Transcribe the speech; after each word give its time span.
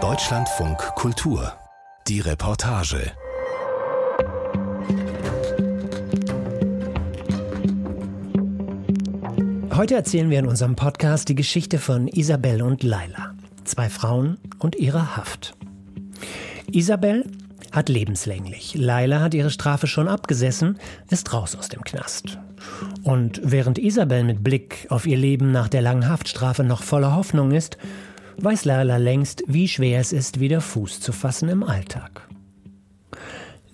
Deutschlandfunk 0.00 0.78
Kultur. 0.94 1.52
Die 2.06 2.20
Reportage. 2.20 3.10
Heute 9.74 9.96
erzählen 9.96 10.30
wir 10.30 10.38
in 10.38 10.46
unserem 10.46 10.76
Podcast 10.76 11.28
die 11.28 11.34
Geschichte 11.34 11.80
von 11.80 12.06
Isabel 12.06 12.62
und 12.62 12.84
Laila. 12.84 13.34
Zwei 13.64 13.88
Frauen 13.88 14.38
und 14.60 14.76
ihre 14.76 15.16
Haft. 15.16 15.56
Isabel 16.70 17.28
hat 17.72 17.88
lebenslänglich. 17.88 18.76
Laila 18.76 19.18
hat 19.18 19.34
ihre 19.34 19.50
Strafe 19.50 19.88
schon 19.88 20.06
abgesessen, 20.06 20.78
ist 21.10 21.32
raus 21.32 21.56
aus 21.56 21.68
dem 21.68 21.82
Knast. 21.82 22.38
Und 23.02 23.40
während 23.44 23.78
Isabel 23.78 24.24
mit 24.24 24.44
Blick 24.44 24.86
auf 24.90 25.06
ihr 25.06 25.16
Leben 25.16 25.52
nach 25.52 25.68
der 25.68 25.82
langen 25.82 26.08
Haftstrafe 26.08 26.64
noch 26.64 26.82
voller 26.82 27.14
Hoffnung 27.14 27.52
ist, 27.52 27.78
weiß 28.38 28.64
Laila 28.64 28.96
längst, 28.96 29.42
wie 29.46 29.68
schwer 29.68 30.00
es 30.00 30.12
ist, 30.12 30.40
wieder 30.40 30.60
Fuß 30.60 31.00
zu 31.00 31.12
fassen 31.12 31.48
im 31.48 31.62
Alltag. 31.62 32.28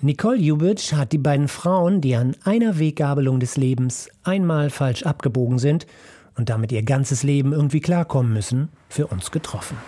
Nicole 0.00 0.38
Jubitsch 0.38 0.92
hat 0.92 1.12
die 1.12 1.18
beiden 1.18 1.48
Frauen, 1.48 2.00
die 2.00 2.14
an 2.14 2.36
einer 2.44 2.78
Weggabelung 2.78 3.40
des 3.40 3.56
Lebens 3.56 4.10
einmal 4.22 4.68
falsch 4.68 5.04
abgebogen 5.04 5.58
sind 5.58 5.86
und 6.36 6.50
damit 6.50 6.72
ihr 6.72 6.82
ganzes 6.82 7.22
Leben 7.22 7.52
irgendwie 7.52 7.80
klarkommen 7.80 8.32
müssen, 8.32 8.68
für 8.88 9.06
uns 9.06 9.30
getroffen. 9.30 9.78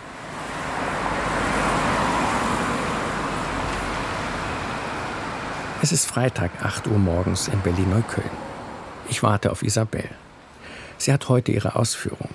Es 5.82 5.92
ist 5.92 6.06
Freitag, 6.06 6.50
8 6.64 6.86
Uhr 6.86 6.98
morgens 6.98 7.48
in 7.48 7.60
Berlin-Neukölln. 7.60 8.45
Ich 9.08 9.22
warte 9.22 9.52
auf 9.52 9.62
Isabel. 9.62 10.08
Sie 10.98 11.12
hat 11.12 11.28
heute 11.28 11.52
ihre 11.52 11.76
Ausführung. 11.76 12.30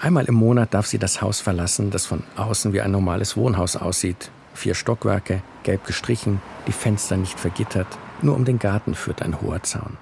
Einmal 0.00 0.24
im 0.26 0.34
Monat 0.34 0.74
darf 0.74 0.86
sie 0.86 0.98
das 0.98 1.22
Haus 1.22 1.40
verlassen, 1.40 1.90
das 1.90 2.06
von 2.06 2.24
außen 2.36 2.72
wie 2.72 2.80
ein 2.80 2.90
normales 2.90 3.36
Wohnhaus 3.36 3.76
aussieht. 3.76 4.30
Vier 4.52 4.74
Stockwerke, 4.74 5.42
gelb 5.62 5.86
gestrichen, 5.86 6.42
die 6.66 6.72
Fenster 6.72 7.16
nicht 7.16 7.38
vergittert. 7.38 7.86
Nur 8.20 8.34
um 8.34 8.44
den 8.44 8.58
Garten 8.58 8.94
führt 8.94 9.22
ein 9.22 9.40
hoher 9.40 9.62
Zaun. 9.62 9.96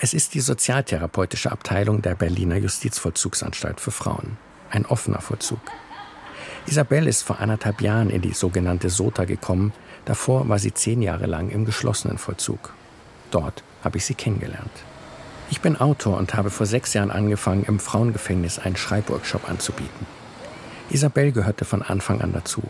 Es 0.00 0.12
ist 0.12 0.34
die 0.34 0.40
sozialtherapeutische 0.40 1.50
Abteilung 1.50 2.02
der 2.02 2.14
Berliner 2.14 2.56
Justizvollzugsanstalt 2.56 3.80
für 3.80 3.90
Frauen. 3.90 4.36
Ein 4.70 4.86
offener 4.86 5.20
Vollzug. 5.20 5.60
Isabel 6.66 7.06
ist 7.06 7.22
vor 7.22 7.40
anderthalb 7.40 7.80
Jahren 7.80 8.10
in 8.10 8.20
die 8.20 8.34
sogenannte 8.34 8.90
SOTA 8.90 9.24
gekommen. 9.24 9.72
Davor 10.04 10.48
war 10.48 10.58
sie 10.58 10.74
zehn 10.74 11.00
Jahre 11.00 11.26
lang 11.26 11.48
im 11.50 11.64
geschlossenen 11.64 12.18
Vollzug. 12.18 12.74
Dort 13.30 13.62
habe 13.82 13.96
ich 13.96 14.04
sie 14.04 14.14
kennengelernt. 14.14 14.70
Ich 15.50 15.60
bin 15.60 15.76
Autor 15.76 16.18
und 16.18 16.34
habe 16.34 16.50
vor 16.50 16.66
sechs 16.66 16.92
Jahren 16.92 17.10
angefangen, 17.10 17.64
im 17.64 17.78
Frauengefängnis 17.78 18.58
einen 18.58 18.76
Schreibworkshop 18.76 19.48
anzubieten. 19.48 20.06
Isabel 20.90 21.32
gehörte 21.32 21.64
von 21.64 21.82
Anfang 21.82 22.20
an 22.20 22.32
dazu. 22.32 22.62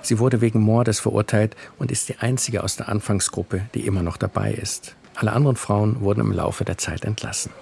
Sie 0.00 0.18
wurde 0.18 0.40
wegen 0.40 0.60
Mordes 0.60 1.00
verurteilt 1.00 1.54
und 1.78 1.90
ist 1.90 2.08
die 2.08 2.18
einzige 2.18 2.62
aus 2.62 2.76
der 2.76 2.88
Anfangsgruppe, 2.88 3.62
die 3.74 3.86
immer 3.86 4.02
noch 4.02 4.16
dabei 4.16 4.52
ist. 4.52 4.96
Alle 5.14 5.32
anderen 5.32 5.56
Frauen 5.56 6.00
wurden 6.00 6.20
im 6.20 6.32
Laufe 6.32 6.64
der 6.64 6.78
Zeit 6.78 7.04
entlassen. 7.04 7.52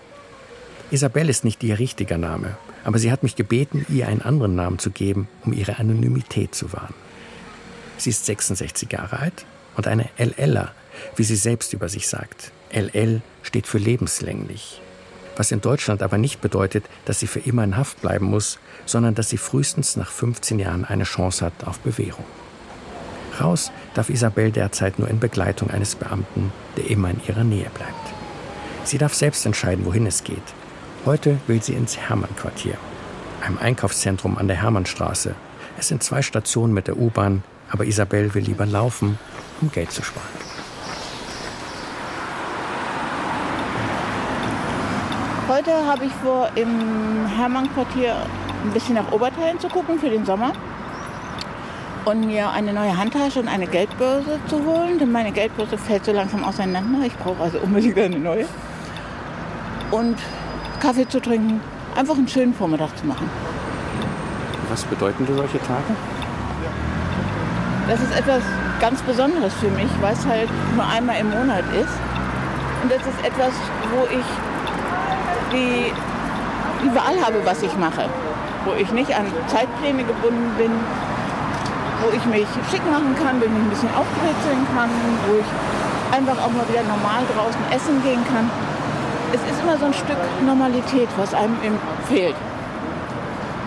Isabel 0.90 1.28
ist 1.28 1.44
nicht 1.44 1.62
ihr 1.64 1.78
richtiger 1.78 2.18
Name, 2.18 2.56
aber 2.84 2.98
sie 2.98 3.10
hat 3.10 3.22
mich 3.22 3.34
gebeten, 3.34 3.84
ihr 3.88 4.08
einen 4.08 4.22
anderen 4.22 4.54
Namen 4.54 4.78
zu 4.78 4.90
geben, 4.90 5.28
um 5.44 5.52
ihre 5.52 5.78
Anonymität 5.78 6.54
zu 6.54 6.72
wahren. 6.72 6.94
Sie 7.96 8.10
ist 8.10 8.26
66 8.26 8.92
Jahre 8.92 9.18
alt 9.18 9.44
und 9.76 9.86
eine 9.88 10.08
LLer, 10.18 10.72
wie 11.16 11.24
sie 11.24 11.36
selbst 11.36 11.72
über 11.72 11.88
sich 11.88 12.08
sagt. 12.08 12.52
LL 12.72 13.22
steht 13.42 13.66
für 13.66 13.78
lebenslänglich. 13.78 14.80
Was 15.36 15.50
in 15.50 15.60
Deutschland 15.60 16.02
aber 16.02 16.18
nicht 16.18 16.40
bedeutet, 16.40 16.84
dass 17.04 17.20
sie 17.20 17.26
für 17.26 17.40
immer 17.40 17.64
in 17.64 17.76
Haft 17.76 18.00
bleiben 18.02 18.26
muss, 18.26 18.58
sondern 18.84 19.14
dass 19.14 19.30
sie 19.30 19.38
frühestens 19.38 19.96
nach 19.96 20.10
15 20.10 20.58
Jahren 20.58 20.84
eine 20.84 21.04
Chance 21.04 21.44
hat 21.46 21.64
auf 21.64 21.80
Bewährung. 21.80 22.24
Raus 23.40 23.72
darf 23.94 24.10
Isabel 24.10 24.50
derzeit 24.50 24.98
nur 24.98 25.08
in 25.08 25.20
Begleitung 25.20 25.70
eines 25.70 25.94
Beamten, 25.94 26.52
der 26.76 26.90
immer 26.90 27.10
in 27.10 27.20
ihrer 27.26 27.44
Nähe 27.44 27.70
bleibt. 27.70 28.12
Sie 28.84 28.98
darf 28.98 29.14
selbst 29.14 29.46
entscheiden, 29.46 29.86
wohin 29.86 30.06
es 30.06 30.24
geht. 30.24 30.42
Heute 31.06 31.38
will 31.46 31.62
sie 31.62 31.72
ins 31.72 31.96
Hermann-Quartier, 31.96 32.76
einem 33.44 33.58
Einkaufszentrum 33.58 34.36
an 34.36 34.48
der 34.48 34.60
Hermannstraße. 34.60 35.34
Es 35.78 35.88
sind 35.88 36.02
zwei 36.02 36.20
Stationen 36.20 36.74
mit 36.74 36.88
der 36.88 36.98
U-Bahn, 36.98 37.42
aber 37.70 37.86
Isabel 37.86 38.34
will 38.34 38.44
lieber 38.44 38.66
laufen, 38.66 39.18
um 39.60 39.72
Geld 39.72 39.92
zu 39.92 40.02
sparen. 40.02 40.51
Heute 45.64 45.86
habe 45.86 46.06
ich 46.06 46.12
vor, 46.14 46.48
im 46.56 47.24
Hermann-Quartier 47.36 48.16
ein 48.64 48.70
bisschen 48.72 48.96
nach 48.96 49.12
Oberteilen 49.12 49.60
zu 49.60 49.68
gucken 49.68 49.96
für 49.96 50.10
den 50.10 50.26
Sommer 50.26 50.52
und 52.04 52.26
mir 52.26 52.50
eine 52.50 52.72
neue 52.72 52.96
Handtasche 52.96 53.38
und 53.38 53.46
eine 53.46 53.68
Geldbörse 53.68 54.40
zu 54.48 54.64
holen, 54.64 54.98
denn 54.98 55.12
meine 55.12 55.30
Geldbörse 55.30 55.78
fällt 55.78 56.04
so 56.04 56.10
langsam 56.10 56.42
auseinander. 56.42 57.06
Ich 57.06 57.14
brauche 57.16 57.40
also 57.40 57.60
unbedingt 57.60 57.96
eine 57.96 58.18
neue. 58.18 58.46
Und 59.92 60.18
Kaffee 60.80 61.08
zu 61.08 61.20
trinken, 61.20 61.60
einfach 61.94 62.16
einen 62.16 62.26
schönen 62.26 62.54
Vormittag 62.54 62.98
zu 62.98 63.06
machen. 63.06 63.30
Was 64.68 64.82
bedeuten 64.82 65.26
dir 65.26 65.34
solche 65.36 65.60
Tage? 65.60 65.94
Das 67.86 68.00
ist 68.00 68.18
etwas 68.18 68.42
ganz 68.80 69.00
Besonderes 69.02 69.54
für 69.54 69.70
mich, 69.70 69.90
weil 70.00 70.14
es 70.14 70.26
halt 70.26 70.48
nur 70.74 70.86
einmal 70.88 71.20
im 71.20 71.30
Monat 71.30 71.62
ist. 71.80 71.94
Und 72.82 72.90
das 72.90 73.02
ist 73.06 73.24
etwas, 73.24 73.52
wo 73.94 74.06
ich 74.06 74.24
die, 75.52 75.92
die 76.82 76.94
Wahl 76.94 77.20
habe, 77.24 77.44
was 77.44 77.62
ich 77.62 77.76
mache. 77.76 78.08
Wo 78.64 78.72
ich 78.74 78.90
nicht 78.92 79.14
an 79.16 79.26
Zeitpläne 79.48 80.04
gebunden 80.04 80.54
bin, 80.56 80.70
wo 82.02 82.10
ich 82.14 82.24
mich 82.26 82.46
schick 82.70 82.82
machen 82.90 83.14
kann, 83.16 83.40
wo 83.40 83.44
ich 83.44 83.50
ein 83.50 83.70
bisschen 83.70 83.90
aufkritzeln 83.94 84.66
kann, 84.74 84.90
wo 85.28 85.38
ich 85.38 86.16
einfach 86.16 86.38
auch 86.44 86.50
mal 86.50 86.68
wieder 86.68 86.82
normal 86.82 87.22
draußen 87.34 87.60
essen 87.74 88.02
gehen 88.02 88.24
kann. 88.26 88.50
Es 89.32 89.40
ist 89.50 89.62
immer 89.62 89.78
so 89.78 89.86
ein 89.86 89.94
Stück 89.94 90.18
Normalität, 90.44 91.08
was 91.16 91.32
einem 91.34 91.56
fehlt. 92.08 92.36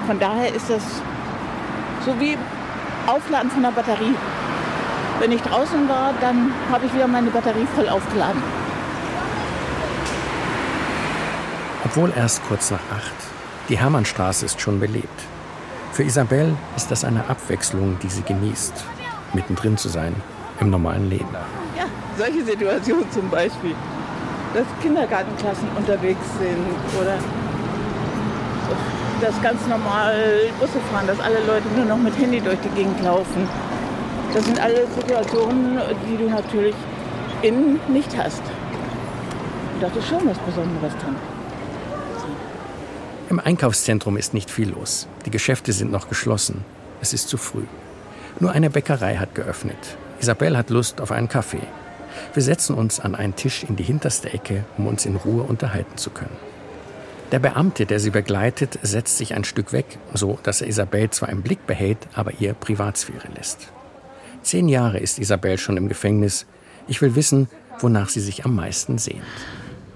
Von 0.05 0.19
daher 0.19 0.53
ist 0.53 0.69
das 0.69 0.83
so 2.05 2.19
wie 2.19 2.37
Aufladen 3.07 3.49
von 3.49 3.63
der 3.63 3.71
Batterie. 3.71 4.15
Wenn 5.19 5.31
ich 5.31 5.41
draußen 5.41 5.89
war, 5.89 6.13
dann 6.21 6.51
habe 6.71 6.85
ich 6.85 6.93
wieder 6.93 7.07
meine 7.07 7.29
Batterie 7.29 7.65
voll 7.75 7.89
aufgeladen. 7.89 8.43
Obwohl 11.85 12.11
erst 12.15 12.43
kurz 12.47 12.71
nach 12.71 12.79
acht. 12.91 13.13
Die 13.69 13.77
Hermannstraße 13.77 14.45
ist 14.45 14.59
schon 14.59 14.79
belebt. 14.79 15.21
Für 15.91 16.03
Isabel 16.03 16.55
ist 16.75 16.89
das 16.91 17.05
eine 17.05 17.29
Abwechslung, 17.29 17.97
die 18.01 18.09
sie 18.09 18.23
genießt, 18.23 18.73
mittendrin 19.33 19.77
zu 19.77 19.87
sein 19.87 20.15
im 20.59 20.71
normalen 20.71 21.09
Leben. 21.09 21.29
Ja, 21.77 21.85
solche 22.17 22.43
Situationen 22.43 23.09
zum 23.11 23.29
Beispiel, 23.29 23.75
dass 24.53 24.65
Kindergartenklassen 24.81 25.67
unterwegs 25.77 26.25
sind 26.39 27.01
oder 27.01 27.17
dass 29.21 29.41
ganz 29.41 29.65
normal 29.67 30.15
Busse 30.59 30.79
fahren, 30.91 31.07
dass 31.07 31.19
alle 31.19 31.39
Leute 31.45 31.67
nur 31.75 31.85
noch 31.85 31.97
mit 31.97 32.17
Handy 32.17 32.41
durch 32.41 32.59
die 32.59 32.69
Gegend 32.69 33.01
laufen. 33.03 33.47
Das 34.33 34.43
sind 34.43 34.59
alle 34.59 34.85
Situationen, 34.87 35.79
die 36.09 36.17
du 36.17 36.29
natürlich 36.29 36.75
innen 37.41 37.79
nicht 37.87 38.17
hast. 38.17 38.41
das 39.79 39.95
ist 39.95 40.07
schon 40.07 40.27
was 40.27 40.37
Besonderes 40.39 40.93
dran. 40.97 41.15
Im 43.29 43.39
Einkaufszentrum 43.39 44.17
ist 44.17 44.35
nicht 44.35 44.51
viel 44.51 44.69
los. 44.69 45.07
Die 45.25 45.31
Geschäfte 45.31 45.73
sind 45.73 45.91
noch 45.91 46.09
geschlossen. 46.09 46.63
Es 47.01 47.11
ist 47.11 47.27
zu 47.27 47.37
früh. 47.37 47.63
Nur 48.39 48.51
eine 48.51 48.69
Bäckerei 48.69 49.15
hat 49.15 49.33
geöffnet. 49.33 49.97
Isabel 50.19 50.55
hat 50.55 50.69
Lust 50.69 51.01
auf 51.01 51.11
einen 51.11 51.27
Kaffee. 51.27 51.65
Wir 52.33 52.43
setzen 52.43 52.75
uns 52.75 52.99
an 52.99 53.15
einen 53.15 53.35
Tisch 53.35 53.63
in 53.63 53.75
die 53.75 53.83
hinterste 53.83 54.31
Ecke, 54.31 54.63
um 54.77 54.85
uns 54.87 55.05
in 55.05 55.15
Ruhe 55.15 55.43
unterhalten 55.43 55.97
zu 55.97 56.11
können. 56.11 56.37
Der 57.31 57.39
Beamte, 57.39 57.87
der 57.87 57.99
sie 57.99 58.11
begleitet, 58.11 58.77
setzt 58.83 59.17
sich 59.17 59.33
ein 59.33 59.43
Stück 59.43 59.73
weg, 59.73 59.97
so 60.13 60.37
dass 60.43 60.61
er 60.61 60.67
Isabel 60.67 61.09
zwar 61.09 61.29
im 61.29 61.41
Blick 61.41 61.65
behält, 61.65 61.97
aber 62.13 62.31
ihr 62.39 62.53
Privatsphäre 62.53 63.27
lässt. 63.35 63.69
Zehn 64.43 64.69
Jahre 64.69 64.99
ist 64.99 65.17
Isabel 65.17 65.57
schon 65.57 65.77
im 65.77 65.89
Gefängnis. 65.89 66.45
Ich 66.87 67.01
will 67.01 67.15
wissen, 67.15 67.49
wonach 67.79 68.09
sie 68.09 68.21
sich 68.21 68.45
am 68.45 68.53
meisten 68.53 68.99
sehnt. 68.99 69.23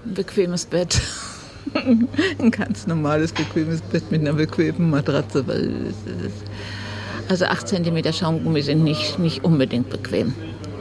Bequemes 0.04 0.66
Bett. 0.66 1.00
ein 2.38 2.50
ganz 2.50 2.86
normales, 2.86 3.32
bequemes 3.32 3.80
Bett 3.82 4.10
mit 4.10 4.20
einer 4.20 4.32
bequemen 4.32 4.90
Matratze. 4.90 5.44
Also 7.28 7.44
8 7.44 7.68
cm 7.68 8.12
Schaumgummi 8.12 8.62
sind 8.62 8.82
nicht, 8.82 9.18
nicht 9.18 9.44
unbedingt 9.44 9.90
bequem. 9.90 10.34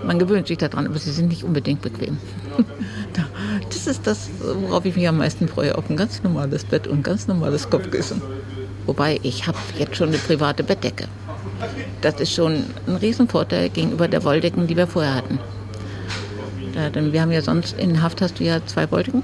Man 0.05 0.17
gewöhnt 0.17 0.47
sich 0.47 0.57
daran, 0.57 0.87
aber 0.87 0.97
sie 0.97 1.11
sind 1.11 1.29
nicht 1.29 1.43
unbedingt 1.43 1.81
bequem. 1.81 2.17
Das 3.69 3.87
ist 3.87 4.07
das, 4.07 4.29
worauf 4.39 4.85
ich 4.85 4.95
mich 4.95 5.07
am 5.07 5.17
meisten 5.17 5.47
freue, 5.47 5.77
auf 5.77 5.89
ein 5.89 5.97
ganz 5.97 6.23
normales 6.23 6.63
Bett 6.63 6.87
und 6.87 6.99
ein 6.99 7.03
ganz 7.03 7.27
normales 7.27 7.69
Kopfkissen. 7.69 8.21
Wobei, 8.85 9.19
ich 9.23 9.45
habe 9.47 9.57
jetzt 9.77 9.95
schon 9.95 10.09
eine 10.09 10.17
private 10.17 10.63
Bettdecke. 10.63 11.05
Das 12.01 12.19
ist 12.19 12.33
schon 12.33 12.63
ein 12.87 12.95
Riesenvorteil 12.95 13.69
gegenüber 13.69 14.07
der 14.07 14.23
Wolldecken, 14.23 14.67
die 14.67 14.77
wir 14.77 14.87
vorher 14.87 15.15
hatten. 15.15 15.39
denn 16.95 17.13
wir 17.13 17.21
haben 17.21 17.31
ja 17.31 17.41
sonst 17.41 17.77
in 17.77 18.01
Haft 18.01 18.21
hast 18.21 18.39
du 18.39 18.43
ja 18.43 18.65
zwei 18.65 18.89
Wolldecken 18.91 19.23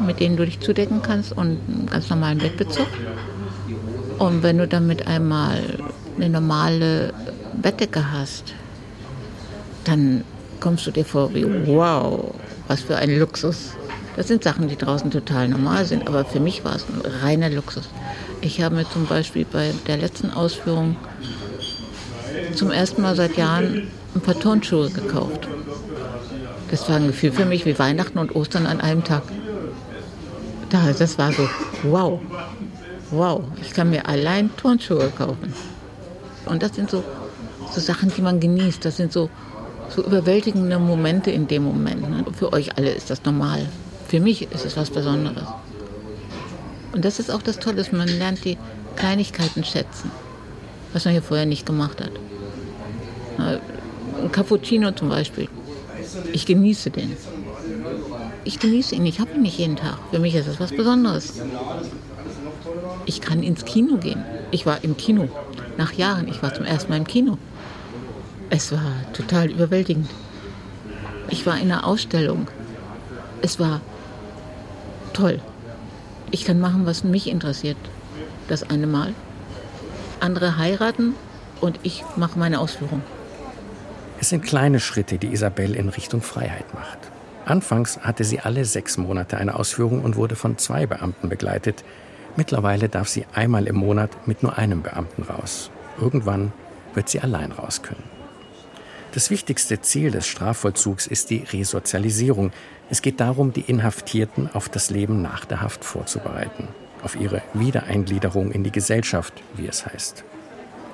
mit 0.00 0.20
denen 0.20 0.36
du 0.36 0.44
dich 0.44 0.60
zudecken 0.60 1.02
kannst 1.02 1.32
und 1.32 1.58
einen 1.68 1.88
ganz 1.90 2.10
normalen 2.10 2.38
Bettbezug. 2.38 2.86
Und 4.18 4.42
wenn 4.42 4.58
du 4.58 4.68
damit 4.68 5.06
einmal 5.06 5.60
eine 6.16 6.28
normale 6.28 7.12
Bettdecke 7.60 8.12
hast, 8.12 8.54
dann 9.84 10.24
kommst 10.60 10.86
du 10.86 10.90
dir 10.90 11.04
vor 11.04 11.34
wie, 11.34 11.44
wow, 11.66 12.34
was 12.68 12.80
für 12.82 12.96
ein 12.96 13.18
Luxus. 13.18 13.72
Das 14.16 14.28
sind 14.28 14.44
Sachen, 14.44 14.68
die 14.68 14.76
draußen 14.76 15.10
total 15.10 15.48
normal 15.48 15.84
sind, 15.84 16.06
aber 16.06 16.24
für 16.24 16.40
mich 16.40 16.64
war 16.64 16.76
es 16.76 16.84
ein 16.84 17.02
reiner 17.22 17.50
Luxus. 17.50 17.88
Ich 18.40 18.62
habe 18.62 18.76
mir 18.76 18.88
zum 18.88 19.06
Beispiel 19.06 19.44
bei 19.44 19.72
der 19.86 19.96
letzten 19.96 20.30
Ausführung 20.30 20.96
zum 22.54 22.70
ersten 22.70 23.02
Mal 23.02 23.16
seit 23.16 23.36
Jahren 23.36 23.88
ein 24.14 24.20
paar 24.20 24.38
Turnschuhe 24.38 24.90
gekauft. 24.90 25.48
Das 26.70 26.88
war 26.88 26.96
ein 26.96 27.08
Gefühl 27.08 27.32
für 27.32 27.44
mich 27.44 27.66
wie 27.66 27.78
Weihnachten 27.78 28.18
und 28.18 28.34
Ostern 28.34 28.66
an 28.66 28.80
einem 28.80 29.04
Tag. 29.04 29.22
Das 30.70 31.18
war 31.18 31.32
so, 31.32 31.48
wow, 31.82 32.20
wow, 33.10 33.42
ich 33.60 33.72
kann 33.72 33.90
mir 33.90 34.06
allein 34.06 34.54
Turnschuhe 34.56 35.10
kaufen. 35.16 35.52
Und 36.46 36.62
das 36.62 36.74
sind 36.74 36.90
so, 36.90 37.02
so 37.72 37.80
Sachen, 37.80 38.12
die 38.14 38.22
man 38.22 38.40
genießt. 38.40 38.84
Das 38.84 38.96
sind 38.96 39.12
so, 39.12 39.30
so 39.88 40.02
überwältigende 40.04 40.78
Momente 40.78 41.30
in 41.30 41.46
dem 41.46 41.64
Moment. 41.64 42.08
Ne? 42.08 42.24
Für 42.32 42.52
euch 42.52 42.76
alle 42.76 42.90
ist 42.90 43.10
das 43.10 43.24
normal. 43.24 43.66
Für 44.08 44.20
mich 44.20 44.42
ist 44.52 44.64
es 44.64 44.76
was 44.76 44.90
Besonderes. 44.90 45.46
Und 46.92 47.04
das 47.04 47.18
ist 47.18 47.30
auch 47.30 47.42
das 47.42 47.58
Tolle, 47.58 47.84
man 47.92 48.08
lernt 48.08 48.44
die 48.44 48.56
Kleinigkeiten 48.96 49.64
schätzen, 49.64 50.10
was 50.92 51.04
man 51.04 51.12
hier 51.12 51.22
vorher 51.22 51.46
nicht 51.46 51.66
gemacht 51.66 52.00
hat. 52.00 52.12
Ein 53.38 54.30
Cappuccino 54.30 54.92
zum 54.92 55.08
Beispiel. 55.08 55.48
Ich 56.32 56.46
genieße 56.46 56.90
den. 56.90 57.16
Ich 58.44 58.58
genieße 58.58 58.94
ihn, 58.94 59.06
ich 59.06 59.20
habe 59.20 59.32
ihn 59.32 59.42
nicht 59.42 59.58
jeden 59.58 59.76
Tag. 59.76 59.98
Für 60.10 60.18
mich 60.18 60.34
ist 60.34 60.46
es 60.46 60.60
was 60.60 60.70
Besonderes. 60.70 61.40
Ich 63.06 63.20
kann 63.20 63.42
ins 63.42 63.64
Kino 63.64 63.96
gehen. 63.96 64.22
Ich 64.50 64.66
war 64.66 64.84
im 64.84 64.96
Kino. 64.96 65.28
Nach 65.78 65.92
Jahren. 65.92 66.28
Ich 66.28 66.42
war 66.42 66.52
zum 66.52 66.64
ersten 66.64 66.90
Mal 66.90 66.98
im 66.98 67.06
Kino. 67.06 67.38
Es 68.50 68.70
war 68.70 68.92
total 69.14 69.50
überwältigend. 69.50 70.08
Ich 71.30 71.46
war 71.46 71.56
in 71.56 71.72
einer 71.72 71.86
Ausstellung. 71.86 72.48
Es 73.40 73.58
war 73.58 73.80
toll. 75.14 75.40
Ich 76.30 76.44
kann 76.44 76.60
machen, 76.60 76.84
was 76.84 77.02
mich 77.02 77.28
interessiert. 77.28 77.78
Das 78.48 78.68
eine 78.68 78.86
Mal. 78.86 79.14
Andere 80.20 80.58
heiraten 80.58 81.14
und 81.60 81.80
ich 81.82 82.04
mache 82.16 82.38
meine 82.38 82.60
Ausführung. 82.60 83.02
Es 84.20 84.28
sind 84.28 84.42
kleine 84.44 84.80
Schritte, 84.80 85.18
die 85.18 85.32
Isabel 85.32 85.74
in 85.74 85.88
Richtung 85.88 86.20
Freiheit 86.20 86.72
macht. 86.74 86.98
Anfangs 87.46 87.98
hatte 88.00 88.24
sie 88.24 88.40
alle 88.40 88.64
sechs 88.64 88.96
Monate 88.96 89.36
eine 89.36 89.56
Ausführung 89.56 90.02
und 90.02 90.16
wurde 90.16 90.34
von 90.34 90.56
zwei 90.56 90.86
Beamten 90.86 91.28
begleitet. 91.28 91.84
Mittlerweile 92.36 92.88
darf 92.88 93.08
sie 93.08 93.26
einmal 93.34 93.66
im 93.66 93.76
Monat 93.76 94.26
mit 94.26 94.42
nur 94.42 94.56
einem 94.56 94.82
Beamten 94.82 95.22
raus. 95.22 95.70
Irgendwann 96.00 96.52
wird 96.94 97.08
sie 97.08 97.20
allein 97.20 97.52
raus 97.52 97.82
können. 97.82 98.02
Das 99.12 99.30
wichtigste 99.30 99.80
Ziel 99.80 100.10
des 100.10 100.26
Strafvollzugs 100.26 101.06
ist 101.06 101.30
die 101.30 101.44
Resozialisierung. 101.44 102.50
Es 102.90 103.02
geht 103.02 103.20
darum, 103.20 103.52
die 103.52 103.60
Inhaftierten 103.60 104.50
auf 104.52 104.68
das 104.68 104.90
Leben 104.90 105.22
nach 105.22 105.44
der 105.44 105.60
Haft 105.60 105.84
vorzubereiten, 105.84 106.68
auf 107.02 107.14
ihre 107.14 107.42
Wiedereingliederung 107.52 108.50
in 108.50 108.64
die 108.64 108.72
Gesellschaft, 108.72 109.34
wie 109.54 109.68
es 109.68 109.86
heißt. 109.86 110.24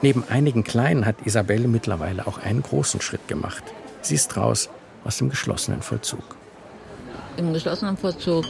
Neben 0.02 0.24
einigen 0.28 0.64
kleinen 0.64 1.06
hat 1.06 1.16
Isabelle 1.24 1.68
mittlerweile 1.68 2.26
auch 2.26 2.38
einen 2.38 2.62
großen 2.62 3.00
Schritt 3.00 3.26
gemacht. 3.28 3.62
Sie 4.02 4.16
ist 4.16 4.36
raus 4.36 4.68
aus 5.04 5.18
dem 5.18 5.30
geschlossenen 5.30 5.80
Vollzug. 5.80 6.39
Im 7.40 7.54
geschlossenen 7.54 7.96
Vollzug 7.96 8.44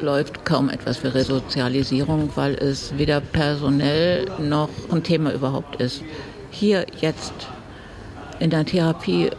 läuft 0.00 0.44
kaum 0.44 0.68
etwas 0.68 0.96
für 0.96 1.14
Resozialisierung, 1.14 2.28
weil 2.34 2.54
es 2.54 2.98
weder 2.98 3.20
personell 3.20 4.26
noch 4.40 4.68
ein 4.90 5.04
Thema 5.04 5.32
überhaupt 5.32 5.80
ist. 5.80 6.02
Hier 6.50 6.86
jetzt 7.00 7.32
in 8.40 8.50
der 8.50 8.66
Therapie 8.66 9.30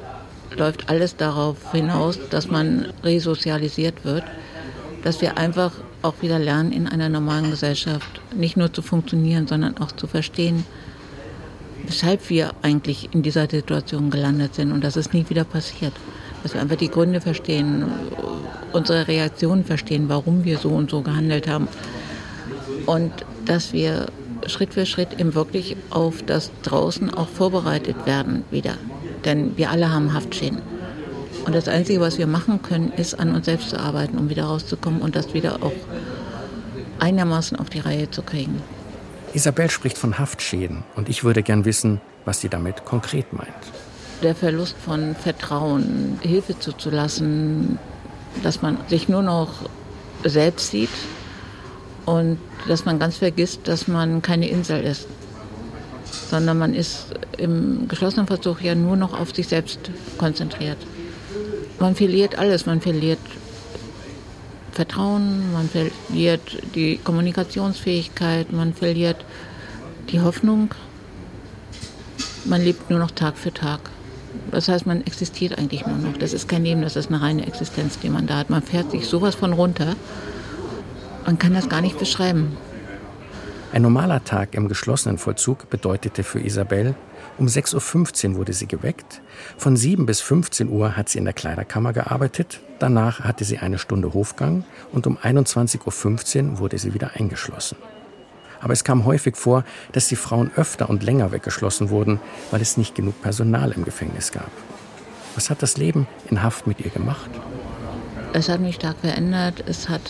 läuft 0.56 0.88
alles 0.88 1.18
darauf 1.18 1.74
hinaus, 1.74 2.18
dass 2.30 2.50
man 2.50 2.94
resozialisiert 3.04 4.06
wird, 4.06 4.24
dass 5.04 5.20
wir 5.20 5.38
einfach 5.38 5.74
auch 6.02 6.14
wieder 6.22 6.40
lernen, 6.40 6.72
in 6.72 6.88
einer 6.88 7.10
normalen 7.10 7.52
Gesellschaft 7.52 8.22
nicht 8.34 8.56
nur 8.56 8.72
zu 8.72 8.82
funktionieren, 8.82 9.48
sondern 9.48 9.78
auch 9.80 9.92
zu 9.92 10.08
verstehen, 10.08 10.66
weshalb 11.86 12.30
wir 12.30 12.52
eigentlich 12.62 13.10
in 13.12 13.22
dieser 13.22 13.50
Situation 13.50 14.12
gelandet 14.12 14.56
sind 14.56 14.72
und 14.72 14.82
dass 14.82 14.96
es 14.96 15.12
nie 15.12 15.26
wieder 15.28 15.44
passiert. 15.44 15.92
Dass 16.46 16.54
wir 16.54 16.62
einfach 16.62 16.76
die 16.76 16.92
Gründe 16.92 17.22
verstehen, 17.22 17.86
unsere 18.72 19.08
Reaktionen 19.08 19.66
verstehen, 19.66 20.10
warum 20.10 20.46
wir 20.46 20.60
so 20.60 20.70
und 20.70 20.92
so 20.92 21.02
gehandelt 21.02 21.48
haben. 21.48 21.68
Und 22.86 23.12
dass 23.46 23.74
wir 23.74 24.06
Schritt 24.46 24.76
für 24.76 24.86
Schritt 24.86 25.20
eben 25.20 25.34
wirklich 25.34 25.76
auf 25.90 26.22
das 26.22 26.52
draußen 26.62 27.12
auch 27.12 27.30
vorbereitet 27.30 28.06
werden 28.06 28.44
wieder. 28.52 28.76
Denn 29.26 29.58
wir 29.58 29.72
alle 29.72 29.92
haben 29.92 30.14
Haftschäden. 30.14 30.62
Und 31.48 31.56
das 31.56 31.68
Einzige, 31.68 32.00
was 32.00 32.20
wir 32.20 32.28
machen 32.28 32.62
können, 32.62 32.92
ist 32.92 33.20
an 33.20 33.34
uns 33.34 33.46
selbst 33.46 33.72
zu 33.72 33.80
arbeiten, 33.80 34.20
um 34.20 34.30
wieder 34.30 34.44
rauszukommen 34.44 35.02
und 35.02 35.16
das 35.16 35.34
wieder 35.34 35.64
auch 35.64 35.74
einigermaßen 37.00 37.58
auf 37.58 37.72
die 37.72 37.80
Reihe 37.80 38.12
zu 38.12 38.22
kriegen. 38.22 38.62
Isabel 39.34 39.72
spricht 39.72 39.98
von 39.98 40.20
Haftschäden 40.20 40.84
und 40.96 41.10
ich 41.10 41.24
würde 41.24 41.42
gern 41.42 41.66
wissen, 41.66 42.02
was 42.24 42.40
sie 42.42 42.50
damit 42.50 42.86
konkret 42.86 43.34
meint. 43.34 43.50
Der 44.22 44.36
Verlust 44.36 44.76
von 44.78 45.16
Vertrauen, 45.16 46.20
Hilfe 46.22 46.58
zuzulassen, 46.58 47.78
dass 48.44 48.62
man 48.62 48.78
sich 48.88 49.10
nur 49.10 49.22
noch 49.22 49.50
selbst 50.24 50.72
sieht 50.72 50.90
und 52.06 52.38
dass 52.68 52.86
man 52.86 53.00
ganz 53.00 53.18
vergisst, 53.18 53.68
dass 53.68 53.88
man 53.88 54.22
keine 54.22 54.48
Insel 54.48 54.84
ist, 54.84 55.08
sondern 56.30 56.58
man 56.58 56.74
ist 56.74 57.08
im 57.38 57.88
geschlossenen 57.88 58.28
Versuch 58.28 58.62
ja 58.62 58.76
nur 58.76 58.96
noch 58.96 59.20
auf 59.20 59.36
sich 59.36 59.48
selbst 59.48 59.80
konzentriert. 60.18 60.78
Man 61.80 61.96
verliert 61.96 62.38
alles, 62.38 62.66
man 62.66 62.82
verliert 62.82 63.20
Vertrauen, 64.72 65.54
man 65.54 65.70
verliert 65.70 66.42
die 66.76 66.98
Kommunikationsfähigkeit, 66.98 68.52
man 68.52 68.74
verliert 68.74 69.24
die 70.12 70.22
Hoffnung. 70.22 70.74
Man 72.44 72.62
lebt 72.62 72.90
nur 72.90 73.00
noch 73.00 73.12
Tag 73.12 73.38
für 73.38 73.54
Tag. 73.54 73.80
Das 74.52 74.68
heißt, 74.68 74.86
man 74.86 75.02
existiert 75.06 75.58
eigentlich 75.58 75.86
nur 75.86 75.98
noch. 75.98 76.18
Das 76.18 76.34
ist 76.34 76.48
kein 76.48 76.64
Leben, 76.64 76.82
das 76.82 76.96
ist 76.96 77.10
eine 77.10 77.22
reine 77.22 77.46
Existenz, 77.46 78.00
die 78.00 78.10
man 78.10 78.28
da 78.28 78.38
hat. 78.38 78.50
Man 78.50 78.62
fährt 78.62 78.92
sich 78.92 79.08
sowas 79.08 79.36
von 79.36 79.54
runter. 79.54 79.96
Man 81.26 81.40
kann 81.40 81.54
das 81.54 81.70
gar 81.70 81.82
nicht 81.82 81.98
beschreiben. 81.98 82.58
Ein 83.74 83.82
normaler 83.82 84.24
Tag 84.24 84.56
im 84.56 84.70
geschlossenen 84.70 85.18
Vollzug 85.18 85.70
bedeutete 85.70 86.24
für 86.24 86.40
Isabel, 86.40 86.96
um 87.38 87.48
6.15 87.48 88.30
Uhr 88.30 88.36
wurde 88.38 88.54
sie 88.54 88.68
geweckt. 88.68 89.22
Von 89.58 89.76
7 89.76 90.06
bis 90.06 90.22
15 90.22 90.70
Uhr 90.70 90.96
hat 90.96 91.10
sie 91.10 91.18
in 91.18 91.26
der 91.26 91.34
Kleiderkammer 91.34 91.92
gearbeitet. 91.92 92.62
Danach 92.80 93.22
hatte 93.22 93.44
sie 93.44 93.58
eine 93.58 93.78
Stunde 93.78 94.14
Hofgang 94.14 94.64
und 94.94 95.08
um 95.08 95.18
21.15 95.18 96.52
Uhr 96.52 96.60
wurde 96.60 96.78
sie 96.78 96.94
wieder 96.94 97.12
eingeschlossen. 97.16 97.76
Aber 98.62 98.74
es 98.74 98.84
kam 98.84 99.06
häufig 99.06 99.36
vor, 99.36 99.64
dass 99.92 100.08
die 100.08 100.16
Frauen 100.16 100.52
öfter 100.56 100.90
und 100.90 101.04
länger 101.04 101.32
weggeschlossen 101.32 101.90
wurden, 101.90 102.20
weil 102.52 102.62
es 102.62 102.78
nicht 102.78 102.96
genug 102.96 103.22
Personal 103.22 103.72
im 103.72 103.86
Gefängnis 103.86 104.32
gab. 104.32 104.52
Was 105.36 105.50
hat 105.50 105.62
das 105.62 105.78
Leben 105.78 106.08
in 106.30 106.42
Haft 106.42 106.66
mit 106.66 106.80
ihr 106.80 106.92
gemacht? 106.92 107.30
Es 108.34 108.50
hat 108.50 108.60
mich 108.60 108.76
stark 108.76 108.98
verändert. 109.02 109.64
Es 109.68 109.90
hat 109.90 110.02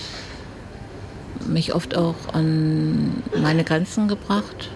mich 1.48 1.74
oft 1.74 1.96
auch 1.96 2.16
an 2.34 3.24
meine 3.42 3.64
Grenzen 3.64 4.08
gebracht. 4.08 4.70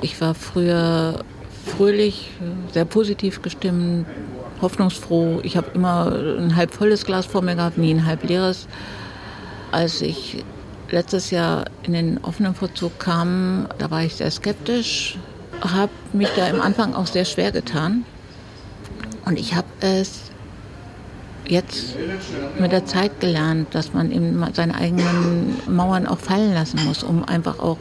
Ich 0.00 0.20
war 0.20 0.34
früher 0.34 1.24
fröhlich, 1.66 2.30
sehr 2.72 2.84
positiv 2.84 3.42
gestimmt, 3.42 4.06
hoffnungsfroh. 4.60 5.40
Ich 5.42 5.56
habe 5.56 5.70
immer 5.74 6.12
ein 6.38 6.56
halb 6.56 6.72
volles 6.72 7.04
Glas 7.04 7.26
vor 7.26 7.42
mir 7.42 7.56
gehabt, 7.56 7.78
nie 7.78 7.92
ein 7.94 8.06
halb 8.06 8.24
leeres. 8.24 8.66
Als 9.70 10.00
ich 10.00 10.44
letztes 10.90 11.30
Jahr 11.30 11.66
in 11.82 11.92
den 11.92 12.18
offenen 12.24 12.54
Vollzug 12.54 12.98
kam, 12.98 13.68
da 13.78 13.90
war 13.90 14.02
ich 14.02 14.14
sehr 14.14 14.30
skeptisch, 14.30 15.18
habe 15.60 15.92
mich 16.12 16.28
da 16.36 16.46
im 16.48 16.60
Anfang 16.60 16.94
auch 16.94 17.06
sehr 17.06 17.24
schwer 17.24 17.52
getan. 17.52 18.04
Und 19.24 19.38
ich 19.38 19.54
habe 19.54 19.66
es 19.80 20.30
jetzt 21.46 21.96
mit 22.58 22.72
der 22.72 22.86
Zeit 22.86 23.20
gelernt, 23.20 23.74
dass 23.74 23.92
man 23.92 24.10
eben 24.12 24.44
seine 24.52 24.74
eigenen 24.74 25.56
Mauern 25.66 26.06
auch 26.06 26.18
fallen 26.18 26.54
lassen 26.54 26.84
muss, 26.84 27.02
um 27.02 27.24
einfach 27.24 27.58
auch 27.58 27.78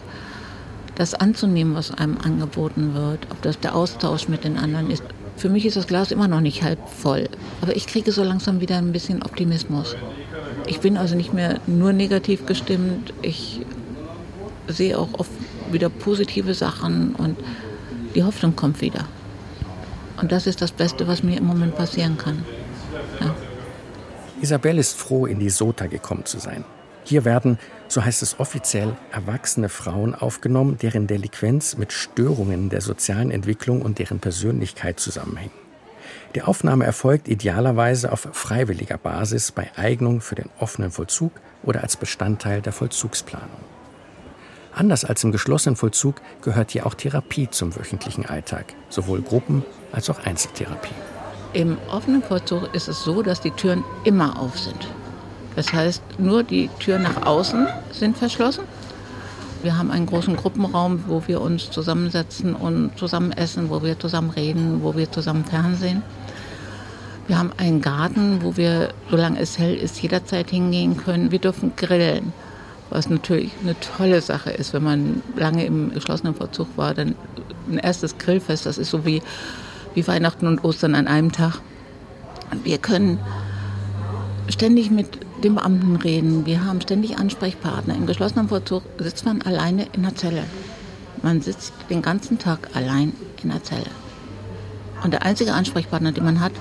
das 0.95 1.13
anzunehmen, 1.13 1.75
was 1.75 1.91
einem 1.91 2.17
angeboten 2.17 2.95
wird, 2.95 3.19
ob 3.29 3.41
das 3.41 3.59
der 3.59 3.75
Austausch 3.75 4.27
mit 4.27 4.43
den 4.43 4.57
anderen 4.57 4.89
ist. 4.89 5.03
Für 5.35 5.49
mich 5.49 5.65
ist 5.65 5.77
das 5.77 5.85
Glas 5.85 6.11
immer 6.11 6.27
noch 6.27 6.41
nicht 6.41 6.63
halb 6.63 6.79
voll, 6.89 7.29
aber 7.61 7.75
ich 7.75 7.85
kriege 7.85 8.11
so 8.11 8.23
langsam 8.23 8.59
wieder 8.59 8.77
ein 8.77 8.91
bisschen 8.91 9.21
Optimismus. 9.21 9.95
Ich 10.67 10.79
bin 10.81 10.97
also 10.97 11.15
nicht 11.15 11.33
mehr 11.33 11.59
nur 11.65 11.93
negativ 11.93 12.45
gestimmt, 12.45 13.13
ich 13.21 13.61
sehe 14.67 14.97
auch 14.97 15.09
oft 15.13 15.31
wieder 15.71 15.89
positive 15.89 16.53
Sachen 16.53 17.15
und 17.15 17.37
die 18.15 18.23
Hoffnung 18.23 18.55
kommt 18.55 18.81
wieder. 18.81 19.07
Und 20.19 20.31
das 20.31 20.47
ist 20.47 20.61
das 20.61 20.71
Beste, 20.71 21.07
was 21.07 21.23
mir 21.23 21.37
im 21.37 21.45
Moment 21.45 21.75
passieren 21.75 22.17
kann. 22.17 22.43
Ja. 23.21 23.33
Isabel 24.41 24.77
ist 24.77 24.97
froh, 24.97 25.25
in 25.25 25.39
die 25.39 25.49
Sota 25.49 25.87
gekommen 25.87 26.25
zu 26.25 26.39
sein. 26.39 26.65
Hier 27.03 27.23
werden, 27.23 27.57
so 27.87 28.03
heißt 28.03 28.21
es 28.21 28.39
offiziell, 28.39 28.97
erwachsene 29.11 29.69
Frauen 29.69 30.13
aufgenommen, 30.13 30.77
deren 30.81 31.07
Delinquenz 31.07 31.77
mit 31.77 31.93
Störungen 31.93 32.69
der 32.69 32.81
sozialen 32.81 33.31
Entwicklung 33.31 33.81
und 33.81 33.99
deren 33.99 34.19
Persönlichkeit 34.19 34.99
zusammenhängt. 34.99 35.53
Die 36.35 36.41
Aufnahme 36.41 36.85
erfolgt 36.85 37.27
idealerweise 37.27 38.11
auf 38.11 38.27
freiwilliger 38.31 38.97
Basis 38.97 39.51
bei 39.51 39.69
Eignung 39.75 40.21
für 40.21 40.35
den 40.35 40.49
offenen 40.59 40.91
Vollzug 40.91 41.31
oder 41.63 41.81
als 41.83 41.97
Bestandteil 41.97 42.61
der 42.61 42.73
Vollzugsplanung. 42.73 43.49
Anders 44.73 45.05
als 45.05 45.23
im 45.23 45.31
geschlossenen 45.31 45.75
Vollzug 45.75 46.21
gehört 46.43 46.71
hier 46.71 46.85
auch 46.85 46.93
Therapie 46.93 47.49
zum 47.49 47.75
wöchentlichen 47.75 48.27
Alltag, 48.27 48.75
sowohl 48.89 49.21
Gruppen- 49.21 49.65
als 49.91 50.09
auch 50.09 50.23
Einzeltherapie. 50.23 50.93
Im 51.53 51.77
offenen 51.89 52.21
Vollzug 52.21 52.73
ist 52.75 52.87
es 52.87 53.03
so, 53.03 53.23
dass 53.23 53.41
die 53.41 53.51
Türen 53.51 53.83
immer 54.03 54.39
auf 54.39 54.59
sind. 54.59 54.87
Das 55.55 55.73
heißt, 55.73 56.03
nur 56.19 56.43
die 56.43 56.69
Türen 56.79 57.01
nach 57.01 57.25
außen 57.25 57.67
sind 57.91 58.15
verschlossen. 58.17 58.65
Wir 59.63 59.77
haben 59.77 59.91
einen 59.91 60.05
großen 60.05 60.35
Gruppenraum, 60.35 61.03
wo 61.07 61.23
wir 61.25 61.41
uns 61.41 61.71
zusammensetzen 61.71 62.55
und 62.55 62.91
zusammen 62.97 63.31
essen, 63.31 63.69
wo 63.69 63.81
wir 63.81 63.99
zusammen 63.99 64.29
reden, 64.29 64.83
wo 64.83 64.95
wir 64.95 65.11
zusammen 65.11 65.45
Fernsehen. 65.45 66.03
Wir 67.27 67.37
haben 67.37 67.51
einen 67.57 67.81
Garten, 67.81 68.41
wo 68.43 68.55
wir, 68.55 68.93
solange 69.09 69.39
es 69.39 69.57
hell 69.57 69.75
ist, 69.75 70.01
jederzeit 70.01 70.49
hingehen 70.49 70.95
können. 70.95 71.31
Wir 71.31 71.39
dürfen 71.39 71.73
grillen, 71.75 72.31
was 72.89 73.09
natürlich 73.09 73.51
eine 73.61 73.77
tolle 73.79 74.21
Sache 74.21 74.51
ist, 74.51 74.73
wenn 74.73 74.83
man 74.83 75.23
lange 75.35 75.65
im 75.65 75.91
geschlossenen 75.91 76.35
Vollzug 76.35 76.67
war. 76.77 76.93
Dann 76.93 77.15
ein 77.69 77.79
erstes 77.79 78.17
Grillfest, 78.17 78.65
das 78.65 78.77
ist 78.77 78.91
so 78.91 79.05
wie, 79.05 79.21
wie 79.93 80.07
Weihnachten 80.07 80.47
und 80.47 80.63
Ostern 80.63 80.95
an 80.95 81.07
einem 81.07 81.31
Tag. 81.31 81.59
Wir 82.63 82.77
können 82.77 83.19
ständig 84.49 84.89
mit 84.91 85.26
dem 85.43 85.55
Beamten 85.55 85.95
reden. 85.95 86.45
Wir 86.45 86.65
haben 86.65 86.81
ständig 86.81 87.17
Ansprechpartner. 87.17 87.95
Im 87.95 88.07
geschlossenen 88.07 88.49
Vollzug 88.49 88.83
sitzt 88.99 89.25
man 89.25 89.41
alleine 89.41 89.87
in 89.93 90.03
der 90.03 90.15
Zelle. 90.15 90.43
Man 91.21 91.41
sitzt 91.41 91.73
den 91.89 92.01
ganzen 92.01 92.39
Tag 92.39 92.69
allein 92.73 93.13
in 93.43 93.49
der 93.49 93.63
Zelle. 93.63 93.89
Und 95.03 95.11
der 95.11 95.23
einzige 95.23 95.53
Ansprechpartner, 95.53 96.11
den 96.11 96.23
man 96.23 96.39
hat, 96.39 96.53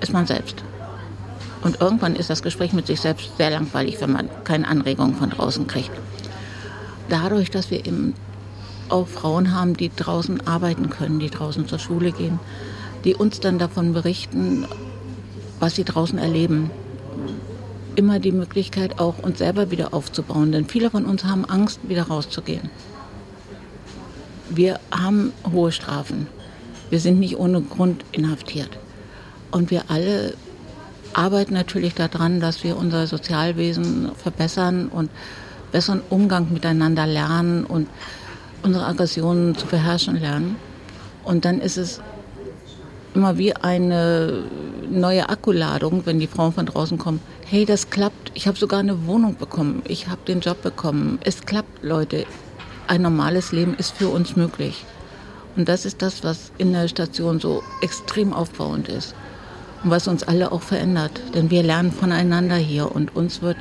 ist 0.00 0.12
man 0.12 0.26
selbst. 0.26 0.62
Und 1.62 1.80
irgendwann 1.80 2.14
ist 2.14 2.30
das 2.30 2.42
Gespräch 2.42 2.72
mit 2.72 2.86
sich 2.86 3.00
selbst 3.00 3.36
sehr 3.36 3.50
langweilig, 3.50 4.00
wenn 4.00 4.12
man 4.12 4.28
keine 4.44 4.68
Anregungen 4.68 5.16
von 5.16 5.30
draußen 5.30 5.66
kriegt. 5.66 5.90
Dadurch, 7.08 7.50
dass 7.50 7.70
wir 7.70 7.84
eben 7.84 8.14
auch 8.88 9.08
Frauen 9.08 9.54
haben, 9.54 9.76
die 9.76 9.90
draußen 9.94 10.46
arbeiten 10.46 10.88
können, 10.88 11.18
die 11.18 11.30
draußen 11.30 11.66
zur 11.66 11.78
Schule 11.78 12.12
gehen, 12.12 12.38
die 13.04 13.14
uns 13.14 13.40
dann 13.40 13.58
davon 13.58 13.92
berichten, 13.92 14.66
was 15.58 15.74
sie 15.74 15.84
draußen 15.84 16.18
erleben. 16.18 16.70
Immer 17.98 18.20
die 18.20 18.30
Möglichkeit, 18.30 19.00
auch 19.00 19.18
uns 19.18 19.38
selber 19.38 19.72
wieder 19.72 19.92
aufzubauen, 19.92 20.52
denn 20.52 20.66
viele 20.66 20.88
von 20.88 21.04
uns 21.04 21.24
haben 21.24 21.44
Angst, 21.44 21.80
wieder 21.82 22.04
rauszugehen. 22.04 22.70
Wir 24.48 24.78
haben 24.92 25.32
hohe 25.52 25.72
Strafen. 25.72 26.28
Wir 26.90 27.00
sind 27.00 27.18
nicht 27.18 27.36
ohne 27.38 27.60
Grund 27.60 28.04
inhaftiert. 28.12 28.78
Und 29.50 29.72
wir 29.72 29.82
alle 29.88 30.34
arbeiten 31.12 31.54
natürlich 31.54 31.94
daran, 31.94 32.38
dass 32.38 32.62
wir 32.62 32.76
unser 32.76 33.08
Sozialwesen 33.08 34.12
verbessern 34.14 34.86
und 34.86 35.10
besseren 35.72 36.00
Umgang 36.08 36.52
miteinander 36.52 37.04
lernen 37.04 37.64
und 37.64 37.88
unsere 38.62 38.86
Aggressionen 38.86 39.56
zu 39.56 39.66
beherrschen 39.66 40.20
lernen. 40.20 40.54
Und 41.24 41.44
dann 41.44 41.60
ist 41.60 41.76
es 41.76 42.00
immer 43.16 43.38
wie 43.38 43.56
eine 43.56 44.44
neue 44.88 45.28
Akkuladung, 45.28 46.06
wenn 46.06 46.20
die 46.20 46.28
Frauen 46.28 46.52
von 46.52 46.64
draußen 46.64 46.96
kommen. 46.96 47.20
Hey, 47.50 47.64
das 47.64 47.88
klappt. 47.88 48.30
Ich 48.34 48.46
habe 48.46 48.58
sogar 48.58 48.80
eine 48.80 49.06
Wohnung 49.06 49.36
bekommen. 49.36 49.82
Ich 49.88 50.08
habe 50.08 50.20
den 50.28 50.40
Job 50.40 50.60
bekommen. 50.60 51.18
Es 51.24 51.46
klappt, 51.46 51.82
Leute. 51.82 52.26
Ein 52.88 53.00
normales 53.00 53.52
Leben 53.52 53.74
ist 53.78 53.96
für 53.96 54.10
uns 54.10 54.36
möglich. 54.36 54.84
Und 55.56 55.66
das 55.66 55.86
ist 55.86 56.02
das, 56.02 56.22
was 56.22 56.52
in 56.58 56.74
der 56.74 56.88
Station 56.88 57.40
so 57.40 57.62
extrem 57.80 58.34
aufbauend 58.34 58.90
ist 58.90 59.14
und 59.82 59.88
was 59.88 60.08
uns 60.08 60.24
alle 60.24 60.52
auch 60.52 60.60
verändert. 60.60 61.22
Denn 61.34 61.50
wir 61.50 61.62
lernen 61.62 61.90
voneinander 61.90 62.56
hier 62.56 62.94
und 62.94 63.16
uns 63.16 63.40
wird 63.40 63.56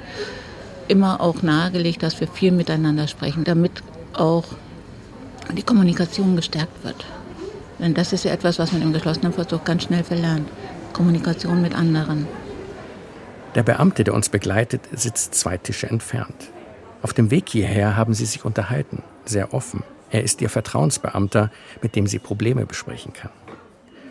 immer 0.90 1.22
auch 1.22 1.42
nahegelegt, 1.42 2.04
dass 2.04 2.20
wir 2.20 2.28
viel 2.28 2.52
miteinander 2.52 3.08
sprechen, 3.08 3.46
damit 3.46 3.72
auch 4.12 4.44
die 5.56 5.64
Kommunikation 5.64 6.36
gestärkt 6.36 6.84
wird. 6.84 7.06
Denn 7.80 7.94
das 7.94 8.12
ist 8.12 8.26
ja 8.26 8.32
etwas, 8.34 8.60
was 8.60 8.74
man 8.74 8.82
im 8.82 8.92
geschlossenen 8.92 9.32
Vollzug 9.32 9.64
ganz 9.64 9.84
schnell 9.84 10.04
verlernt. 10.04 10.50
Kommunikation 10.92 11.62
mit 11.62 11.74
anderen. 11.74 12.28
Der 13.58 13.64
Beamte, 13.64 14.04
der 14.04 14.14
uns 14.14 14.30
begleitet, 14.30 14.82
sitzt 14.92 15.34
zwei 15.34 15.58
Tische 15.58 15.90
entfernt. 15.90 16.52
Auf 17.02 17.14
dem 17.14 17.32
Weg 17.32 17.50
hierher 17.50 17.98
haben 17.98 18.14
sie 18.14 18.28
sich 18.28 18.46
unterhalten, 18.46 19.02
sehr 19.26 19.52
offen. 19.52 19.82
Er 20.12 20.24
ist 20.24 20.44
ihr 20.44 20.50
Vertrauensbeamter, 20.52 21.52
mit 21.82 21.96
dem 21.96 22.06
sie 22.06 22.20
Probleme 22.20 22.68
besprechen 22.68 23.14
kann. 23.14 23.32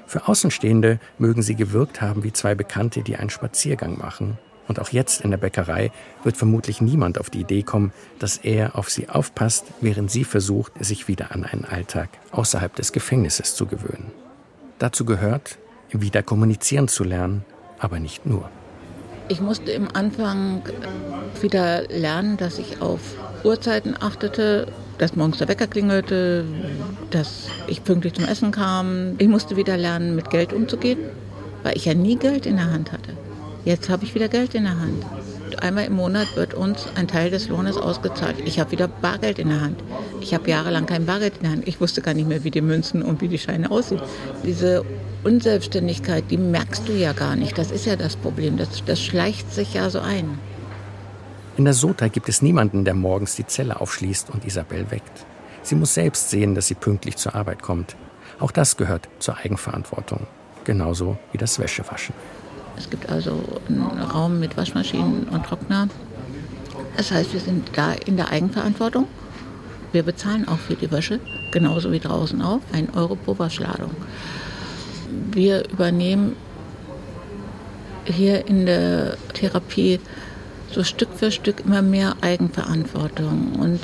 Für 0.04 0.26
Außenstehende 0.26 0.98
mögen 1.18 1.42
sie 1.42 1.54
gewirkt 1.54 2.00
haben 2.02 2.24
wie 2.24 2.32
zwei 2.32 2.56
Bekannte, 2.56 3.02
die 3.02 3.14
einen 3.14 3.30
Spaziergang 3.30 3.96
machen. 3.98 4.36
Und 4.66 4.80
auch 4.80 4.88
jetzt 4.88 5.20
in 5.20 5.30
der 5.30 5.38
Bäckerei 5.38 5.92
wird 6.24 6.36
vermutlich 6.36 6.80
niemand 6.80 7.20
auf 7.20 7.30
die 7.30 7.42
Idee 7.42 7.62
kommen, 7.62 7.92
dass 8.18 8.38
er 8.38 8.76
auf 8.76 8.90
sie 8.90 9.08
aufpasst, 9.08 9.66
während 9.80 10.10
sie 10.10 10.24
versucht, 10.24 10.72
sich 10.84 11.06
wieder 11.06 11.30
an 11.30 11.44
einen 11.44 11.64
Alltag 11.64 12.08
außerhalb 12.32 12.74
des 12.74 12.90
Gefängnisses 12.90 13.54
zu 13.54 13.66
gewöhnen. 13.66 14.10
Dazu 14.80 15.04
gehört, 15.04 15.58
wieder 15.92 16.24
kommunizieren 16.24 16.88
zu 16.88 17.04
lernen, 17.04 17.44
aber 17.78 18.00
nicht 18.00 18.26
nur. 18.26 18.50
Ich 19.28 19.40
musste 19.40 19.72
im 19.72 19.88
Anfang 19.92 20.62
wieder 21.40 21.82
lernen, 21.88 22.36
dass 22.36 22.58
ich 22.58 22.80
auf 22.80 23.00
Uhrzeiten 23.44 23.94
achtete, 23.98 24.68
dass 24.98 25.16
morgens 25.16 25.38
der 25.38 25.48
Wecker 25.48 25.66
klingelte, 25.66 26.44
dass 27.10 27.48
ich 27.66 27.82
pünktlich 27.82 28.14
zum 28.14 28.24
Essen 28.24 28.52
kam. 28.52 29.14
Ich 29.18 29.28
musste 29.28 29.56
wieder 29.56 29.76
lernen, 29.76 30.14
mit 30.14 30.30
Geld 30.30 30.52
umzugehen, 30.52 30.98
weil 31.64 31.76
ich 31.76 31.84
ja 31.86 31.94
nie 31.94 32.16
Geld 32.16 32.46
in 32.46 32.56
der 32.56 32.70
Hand 32.70 32.92
hatte. 32.92 33.12
Jetzt 33.64 33.88
habe 33.88 34.04
ich 34.04 34.14
wieder 34.14 34.28
Geld 34.28 34.54
in 34.54 34.62
der 34.62 34.78
Hand. 34.78 35.04
Einmal 35.60 35.86
im 35.86 35.94
Monat 35.94 36.36
wird 36.36 36.54
uns 36.54 36.86
ein 36.94 37.08
Teil 37.08 37.30
des 37.30 37.48
Lohnes 37.48 37.76
ausgezahlt. 37.76 38.36
Ich 38.44 38.60
habe 38.60 38.70
wieder 38.72 38.86
Bargeld 38.86 39.38
in 39.38 39.48
der 39.48 39.60
Hand. 39.60 39.80
Ich 40.20 40.34
habe 40.34 40.48
jahrelang 40.48 40.86
kein 40.86 41.06
Bargeld 41.06 41.38
in 41.38 41.42
der 41.42 41.52
Hand. 41.52 41.68
Ich 41.68 41.80
wusste 41.80 42.00
gar 42.00 42.14
nicht 42.14 42.28
mehr, 42.28 42.44
wie 42.44 42.50
die 42.50 42.60
Münzen 42.60 43.02
und 43.02 43.20
wie 43.20 43.28
die 43.28 43.38
Scheine 43.38 43.70
aussehen. 43.70 44.00
Diese 44.44 44.84
Unselbstständigkeit, 45.26 46.30
die 46.30 46.38
merkst 46.38 46.88
du 46.88 46.92
ja 46.92 47.12
gar 47.12 47.34
nicht. 47.34 47.58
Das 47.58 47.72
ist 47.72 47.84
ja 47.84 47.96
das 47.96 48.14
Problem. 48.14 48.56
Das, 48.56 48.84
das 48.84 49.02
schleicht 49.02 49.52
sich 49.52 49.74
ja 49.74 49.90
so 49.90 49.98
ein. 49.98 50.38
In 51.56 51.64
der 51.64 51.74
Sota 51.74 52.06
gibt 52.06 52.28
es 52.28 52.42
niemanden, 52.42 52.84
der 52.84 52.94
morgens 52.94 53.34
die 53.34 53.44
Zelle 53.44 53.80
aufschließt 53.80 54.30
und 54.30 54.44
Isabel 54.44 54.88
weckt. 54.92 55.26
Sie 55.62 55.74
muss 55.74 55.94
selbst 55.94 56.30
sehen, 56.30 56.54
dass 56.54 56.68
sie 56.68 56.76
pünktlich 56.76 57.16
zur 57.16 57.34
Arbeit 57.34 57.60
kommt. 57.60 57.96
Auch 58.38 58.52
das 58.52 58.76
gehört 58.76 59.08
zur 59.18 59.36
Eigenverantwortung. 59.38 60.28
Genauso 60.64 61.18
wie 61.32 61.38
das 61.38 61.58
Wäschewaschen. 61.58 62.14
Es 62.78 62.88
gibt 62.88 63.10
also 63.10 63.42
einen 63.68 63.82
Raum 63.82 64.38
mit 64.38 64.56
Waschmaschinen 64.56 65.24
und 65.24 65.44
Trockner. 65.44 65.88
Das 66.96 67.10
heißt, 67.10 67.32
wir 67.32 67.40
sind 67.40 67.68
da 67.74 67.94
in 67.94 68.16
der 68.16 68.30
Eigenverantwortung. 68.30 69.08
Wir 69.90 70.04
bezahlen 70.04 70.46
auch 70.46 70.58
für 70.58 70.74
die 70.74 70.90
Wäsche, 70.92 71.18
genauso 71.50 71.90
wie 71.90 71.98
draußen 71.98 72.40
auch, 72.42 72.60
ein 72.72 72.90
Euro 72.94 73.16
pro 73.16 73.36
Waschladung. 73.40 73.90
Wir 75.08 75.68
übernehmen 75.70 76.36
hier 78.04 78.46
in 78.46 78.66
der 78.66 79.16
Therapie 79.34 80.00
so 80.72 80.84
Stück 80.84 81.08
für 81.14 81.30
Stück 81.30 81.64
immer 81.64 81.82
mehr 81.82 82.16
Eigenverantwortung. 82.20 83.52
Und 83.58 83.80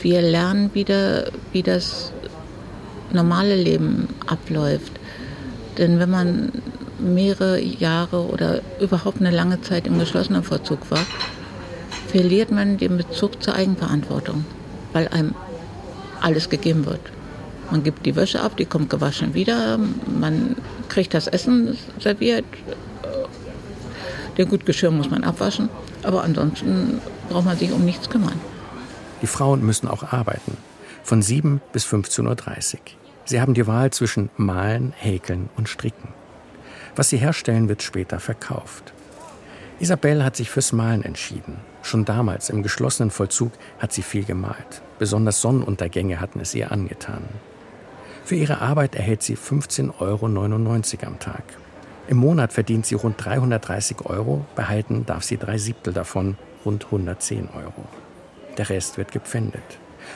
wir 0.00 0.22
lernen 0.22 0.70
wieder, 0.74 1.30
wie 1.52 1.62
das 1.62 2.12
normale 3.12 3.56
Leben 3.56 4.08
abläuft. 4.26 4.92
Denn 5.78 5.98
wenn 5.98 6.10
man 6.10 6.52
mehrere 6.98 7.60
Jahre 7.60 8.26
oder 8.26 8.60
überhaupt 8.80 9.20
eine 9.20 9.30
lange 9.30 9.60
Zeit 9.60 9.86
im 9.86 9.98
geschlossenen 9.98 10.42
Vollzug 10.42 10.90
war, 10.90 11.04
verliert 12.08 12.50
man 12.50 12.76
den 12.76 12.96
Bezug 12.96 13.42
zur 13.42 13.54
Eigenverantwortung, 13.54 14.44
weil 14.92 15.08
einem 15.08 15.34
alles 16.20 16.50
gegeben 16.50 16.86
wird. 16.86 17.00
Man 17.72 17.82
gibt 17.82 18.04
die 18.04 18.14
Wäsche 18.14 18.42
ab, 18.42 18.58
die 18.58 18.66
kommt 18.66 18.90
gewaschen 18.90 19.32
wieder, 19.32 19.78
man 20.06 20.56
kriegt 20.90 21.14
das 21.14 21.26
Essen 21.26 21.78
serviert, 21.98 22.44
den 24.36 24.46
Gutgeschirr 24.46 24.90
muss 24.90 25.08
man 25.08 25.24
abwaschen, 25.24 25.70
aber 26.02 26.22
ansonsten 26.22 27.00
braucht 27.30 27.46
man 27.46 27.56
sich 27.56 27.72
um 27.72 27.82
nichts 27.82 28.10
kümmern. 28.10 28.38
Die 29.22 29.26
Frauen 29.26 29.64
müssen 29.64 29.88
auch 29.88 30.12
arbeiten, 30.12 30.58
von 31.02 31.22
7 31.22 31.62
bis 31.72 31.86
15.30 31.86 32.74
Uhr. 32.74 32.80
Sie 33.24 33.40
haben 33.40 33.54
die 33.54 33.66
Wahl 33.66 33.90
zwischen 33.90 34.28
Malen, 34.36 34.92
Häkeln 34.94 35.48
und 35.56 35.70
Stricken. 35.70 36.08
Was 36.94 37.08
sie 37.08 37.16
herstellen, 37.16 37.70
wird 37.70 37.82
später 37.82 38.20
verkauft. 38.20 38.92
Isabelle 39.80 40.26
hat 40.26 40.36
sich 40.36 40.50
fürs 40.50 40.74
Malen 40.74 41.02
entschieden. 41.02 41.56
Schon 41.82 42.04
damals 42.04 42.50
im 42.50 42.62
geschlossenen 42.62 43.10
Vollzug 43.10 43.52
hat 43.78 43.94
sie 43.94 44.02
viel 44.02 44.24
gemalt. 44.24 44.82
Besonders 44.98 45.40
Sonnenuntergänge 45.40 46.20
hatten 46.20 46.38
es 46.40 46.54
ihr 46.54 46.70
angetan. 46.70 47.24
Für 48.24 48.36
ihre 48.36 48.60
Arbeit 48.60 48.94
erhält 48.94 49.22
sie 49.22 49.36
15,99 49.36 50.00
Euro 50.00 50.26
am 51.06 51.18
Tag. 51.18 51.42
Im 52.08 52.16
Monat 52.16 52.52
verdient 52.52 52.86
sie 52.86 52.94
rund 52.94 53.22
330 53.24 54.06
Euro, 54.06 54.44
behalten 54.54 55.06
darf 55.06 55.24
sie 55.24 55.36
drei 55.36 55.58
Siebtel 55.58 55.92
davon 55.92 56.36
rund 56.64 56.84
110 56.86 57.48
Euro. 57.50 57.84
Der 58.58 58.68
Rest 58.68 58.98
wird 58.98 59.12
gepfändet. 59.12 59.62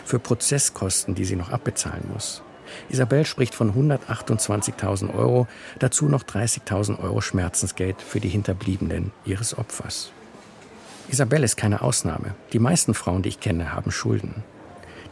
Für 0.04 0.18
Prozesskosten, 0.18 1.14
die 1.14 1.24
sie 1.24 1.36
noch 1.36 1.50
abbezahlen 1.50 2.04
muss. 2.12 2.42
Isabel 2.88 3.24
spricht 3.24 3.54
von 3.54 3.72
128.000 3.72 5.14
Euro, 5.14 5.46
dazu 5.78 6.06
noch 6.06 6.24
30.000 6.24 6.98
Euro 6.98 7.20
Schmerzensgeld 7.20 8.02
für 8.02 8.20
die 8.20 8.28
Hinterbliebenen 8.28 9.12
ihres 9.24 9.56
Opfers. 9.56 10.10
Isabel 11.08 11.44
ist 11.44 11.56
keine 11.56 11.82
Ausnahme. 11.82 12.34
Die 12.52 12.58
meisten 12.58 12.94
Frauen, 12.94 13.22
die 13.22 13.28
ich 13.28 13.40
kenne, 13.40 13.72
haben 13.72 13.92
Schulden. 13.92 14.42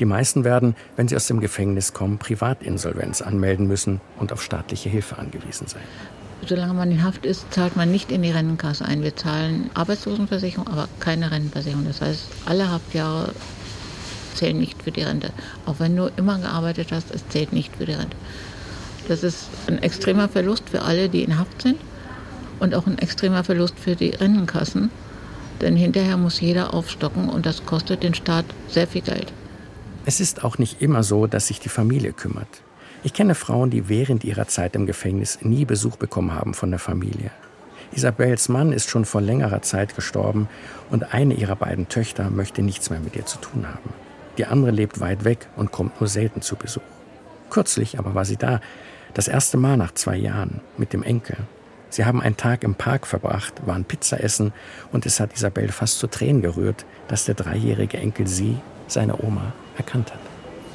Die 0.01 0.05
meisten 0.05 0.45
werden, 0.45 0.75
wenn 0.97 1.09
sie 1.09 1.17
aus 1.17 1.27
dem 1.27 1.41
Gefängnis 1.41 1.93
kommen, 1.93 2.19
Privatinsolvenz 2.19 3.23
anmelden 3.23 3.67
müssen 3.67 4.01
und 4.19 4.33
auf 4.33 4.43
staatliche 4.43 4.89
Hilfe 4.89 5.19
angewiesen 5.19 5.67
sein. 5.67 5.83
Solange 6.47 6.75
man 6.75 6.91
in 6.91 7.03
Haft 7.03 7.25
ist, 7.25 7.53
zahlt 7.53 7.77
man 7.77 7.91
nicht 7.91 8.13
in 8.13 8.23
die 8.23 8.31
Rentenkasse 8.31 8.85
ein. 8.85 9.03
Wir 9.03 9.17
zahlen 9.17 9.71
Arbeitslosenversicherung, 9.75 10.69
aber 10.69 10.89
keine 11.01 11.31
Rentenversicherung. 11.31 11.87
Das 11.87 12.01
heißt, 12.01 12.27
alle 12.45 12.71
Haftjahre 12.71 13.33
zählen 14.35 14.59
nicht 14.59 14.83
für 14.83 14.91
die 14.91 15.03
Rente. 15.03 15.31
Auch 15.65 15.77
wenn 15.79 15.97
du 15.97 16.11
immer 16.17 16.39
gearbeitet 16.39 16.89
hast, 16.91 17.15
es 17.15 17.27
zählt 17.29 17.53
nicht 17.53 17.75
für 17.77 17.87
die 17.87 17.93
Rente. 17.93 18.17
Das 19.09 19.23
ist 19.23 19.49
ein 19.69 19.83
extremer 19.83 20.29
Verlust 20.29 20.69
für 20.69 20.83
alle, 20.83 21.09
die 21.09 21.23
in 21.23 21.39
Haft 21.39 21.63
sind 21.63 21.79
und 22.61 22.75
auch 22.75 22.87
ein 22.87 22.99
extremer 22.99 23.45
Verlust 23.45 23.79
für 23.79 23.97
die 23.97 24.11
Rentenkassen. 24.11 24.91
Denn 25.61 25.77
hinterher 25.77 26.17
muss 26.17 26.41
jeder 26.41 26.75
aufstocken 26.75 27.29
und 27.29 27.47
das 27.47 27.65
kostet 27.65 28.03
den 28.03 28.15
Staat 28.15 28.45
sehr 28.69 28.87
viel 28.87 29.03
Geld. 29.03 29.33
Es 30.07 30.21
ist 30.21 30.45
auch 30.45 30.59
nicht 30.59 30.83
immer 30.83 31.03
so, 31.03 31.27
dass 31.27 31.47
sich 31.47 31.61
die 31.61 31.71
Familie 31.71 32.13
kümmert. 32.13 32.63
Ich 33.05 33.15
kenne 33.15 33.35
Frauen, 33.35 33.71
die 33.71 33.89
während 33.89 34.23
ihrer 34.23 34.47
Zeit 34.47 34.77
im 34.77 34.85
Gefängnis 34.85 35.39
nie 35.41 35.65
Besuch 35.65 35.97
bekommen 35.97 36.35
haben 36.35 36.53
von 36.53 36.71
der 36.71 36.79
Familie. 36.79 37.31
Isabels 37.93 38.51
Mann 38.51 38.73
ist 38.73 38.91
schon 38.91 39.07
vor 39.07 39.23
längerer 39.23 39.63
Zeit 39.63 39.95
gestorben 39.97 40.49
und 40.91 41.15
eine 41.15 41.33
ihrer 41.35 41.57
beiden 41.57 41.89
Töchter 41.89 42.29
möchte 42.29 42.61
nichts 42.61 42.91
mehr 42.91 43.01
mit 43.01 43.17
ihr 43.17 43.25
zu 43.25 43.39
tun 43.39 43.67
haben. 43.67 43.95
Die 44.37 44.45
andere 44.45 44.73
lebt 44.73 45.01
weit 45.01 45.25
weg 45.25 45.47
und 45.57 45.73
kommt 45.73 46.01
nur 46.01 46.09
selten 46.09 46.43
zu 46.43 46.57
Besuch. 46.57 46.83
Kürzlich 47.49 47.99
aber 47.99 48.15
war 48.15 48.27
sie 48.27 48.37
da, 48.37 48.61
das 49.15 49.29
erste 49.29 49.57
Mal 49.57 49.79
nach 49.79 49.95
zwei 49.95 50.17
Jahren, 50.17 50.61
mit 50.77 50.93
dem 50.93 51.03
Enkel. 51.03 51.37
Sie 51.89 52.05
haben 52.05 52.21
einen 52.21 52.37
Tag 52.37 52.63
im 52.65 52.75
Park 52.75 53.07
verbracht, 53.07 53.55
waren 53.65 53.85
Pizza 53.85 54.23
essen 54.23 54.53
und 54.93 55.07
es 55.07 55.21
hat 55.21 55.33
Isabel 55.33 55.69
fast 55.69 55.99
zu 55.99 56.09
Tränen 56.09 56.43
gerührt, 56.43 56.85
dass 57.09 57.25
der 57.25 57.37
dreijährige 57.37 57.97
Enkel 57.97 58.27
sie, 58.27 58.59
seine 58.87 59.23
Oma, 59.23 59.53
erkannt 59.77 60.13
hat. 60.13 60.21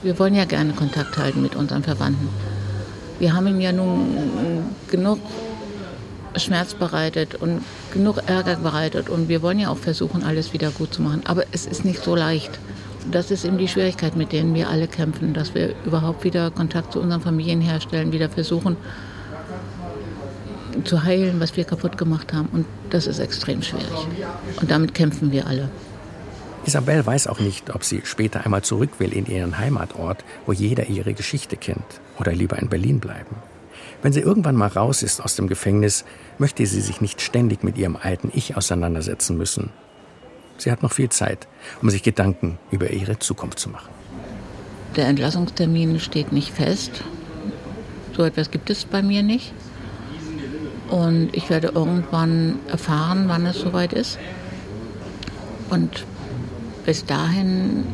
Wir 0.01 0.17
wollen 0.17 0.35
ja 0.35 0.45
gerne 0.45 0.73
Kontakt 0.73 1.17
halten 1.17 1.41
mit 1.41 1.55
unseren 1.55 1.83
Verwandten. 1.83 2.29
Wir 3.19 3.33
haben 3.33 3.47
ihm 3.47 3.59
ja 3.59 3.71
nun 3.71 4.63
genug 4.89 5.19
Schmerz 6.37 6.73
bereitet 6.73 7.35
und 7.35 7.63
genug 7.91 8.21
Ärger 8.27 8.55
bereitet 8.55 9.09
und 9.09 9.27
wir 9.27 9.41
wollen 9.41 9.59
ja 9.59 9.69
auch 9.69 9.77
versuchen, 9.77 10.23
alles 10.23 10.53
wieder 10.53 10.71
gut 10.71 10.93
zu 10.93 11.01
machen. 11.01 11.21
Aber 11.25 11.43
es 11.51 11.65
ist 11.65 11.83
nicht 11.83 12.03
so 12.03 12.15
leicht. 12.15 12.59
Das 13.11 13.31
ist 13.31 13.43
eben 13.43 13.57
die 13.57 13.67
Schwierigkeit, 13.67 14.15
mit 14.15 14.31
denen 14.31 14.53
wir 14.53 14.69
alle 14.69 14.87
kämpfen, 14.87 15.33
dass 15.33 15.53
wir 15.53 15.73
überhaupt 15.85 16.23
wieder 16.23 16.51
Kontakt 16.51 16.93
zu 16.93 17.01
unseren 17.01 17.21
Familien 17.21 17.61
herstellen, 17.61 18.11
wieder 18.11 18.29
versuchen 18.29 18.77
zu 20.83 21.03
heilen, 21.03 21.39
was 21.39 21.57
wir 21.57 21.63
kaputt 21.63 21.97
gemacht 21.97 22.31
haben. 22.33 22.49
Und 22.51 22.65
das 22.89 23.07
ist 23.07 23.19
extrem 23.19 23.61
schwierig. 23.61 24.07
Und 24.61 24.71
damit 24.71 24.93
kämpfen 24.93 25.31
wir 25.31 25.47
alle. 25.47 25.69
Isabel 26.69 27.03
weiß 27.03 27.25
auch 27.25 27.39
nicht, 27.39 27.73
ob 27.73 27.83
sie 27.83 28.01
später 28.03 28.45
einmal 28.45 28.61
zurück 28.61 28.91
will 28.99 29.11
in 29.11 29.25
ihren 29.25 29.57
Heimatort, 29.57 30.23
wo 30.45 30.53
jeder 30.53 30.85
ihre 30.85 31.15
Geschichte 31.15 31.57
kennt, 31.57 31.99
oder 32.19 32.31
lieber 32.31 32.59
in 32.59 32.69
Berlin 32.69 32.99
bleiben. 32.99 33.37
Wenn 34.03 34.13
sie 34.13 34.19
irgendwann 34.19 34.55
mal 34.55 34.67
raus 34.67 35.01
ist 35.01 35.19
aus 35.19 35.35
dem 35.35 35.47
Gefängnis, 35.47 36.05
möchte 36.37 36.63
sie 36.67 36.81
sich 36.81 37.01
nicht 37.01 37.21
ständig 37.21 37.63
mit 37.63 37.75
ihrem 37.75 37.95
alten 37.95 38.31
Ich 38.35 38.55
auseinandersetzen 38.55 39.35
müssen. 39.35 39.71
Sie 40.59 40.71
hat 40.71 40.83
noch 40.83 40.91
viel 40.91 41.09
Zeit, 41.09 41.47
um 41.81 41.89
sich 41.89 42.03
Gedanken 42.03 42.59
über 42.69 42.91
ihre 42.91 43.17
Zukunft 43.17 43.57
zu 43.57 43.69
machen. 43.69 43.89
Der 44.95 45.07
Entlassungstermin 45.07 45.99
steht 45.99 46.31
nicht 46.31 46.53
fest. 46.53 47.03
So 48.15 48.23
etwas 48.23 48.51
gibt 48.51 48.69
es 48.69 48.85
bei 48.85 49.01
mir 49.01 49.23
nicht. 49.23 49.53
Und 50.91 51.29
ich 51.31 51.49
werde 51.49 51.69
irgendwann 51.69 52.59
erfahren, 52.67 53.23
wann 53.25 53.47
es 53.47 53.59
soweit 53.59 53.91
ist. 53.91 54.19
Und 55.71 56.05
bis 56.89 57.05
dahin 57.05 57.85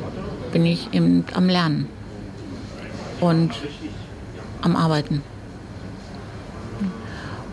bin 0.53 0.65
ich 0.65 0.93
eben 0.93 1.25
am 1.33 1.49
Lernen 1.49 1.89
und 3.19 3.51
am 4.61 4.77
Arbeiten. 4.77 5.21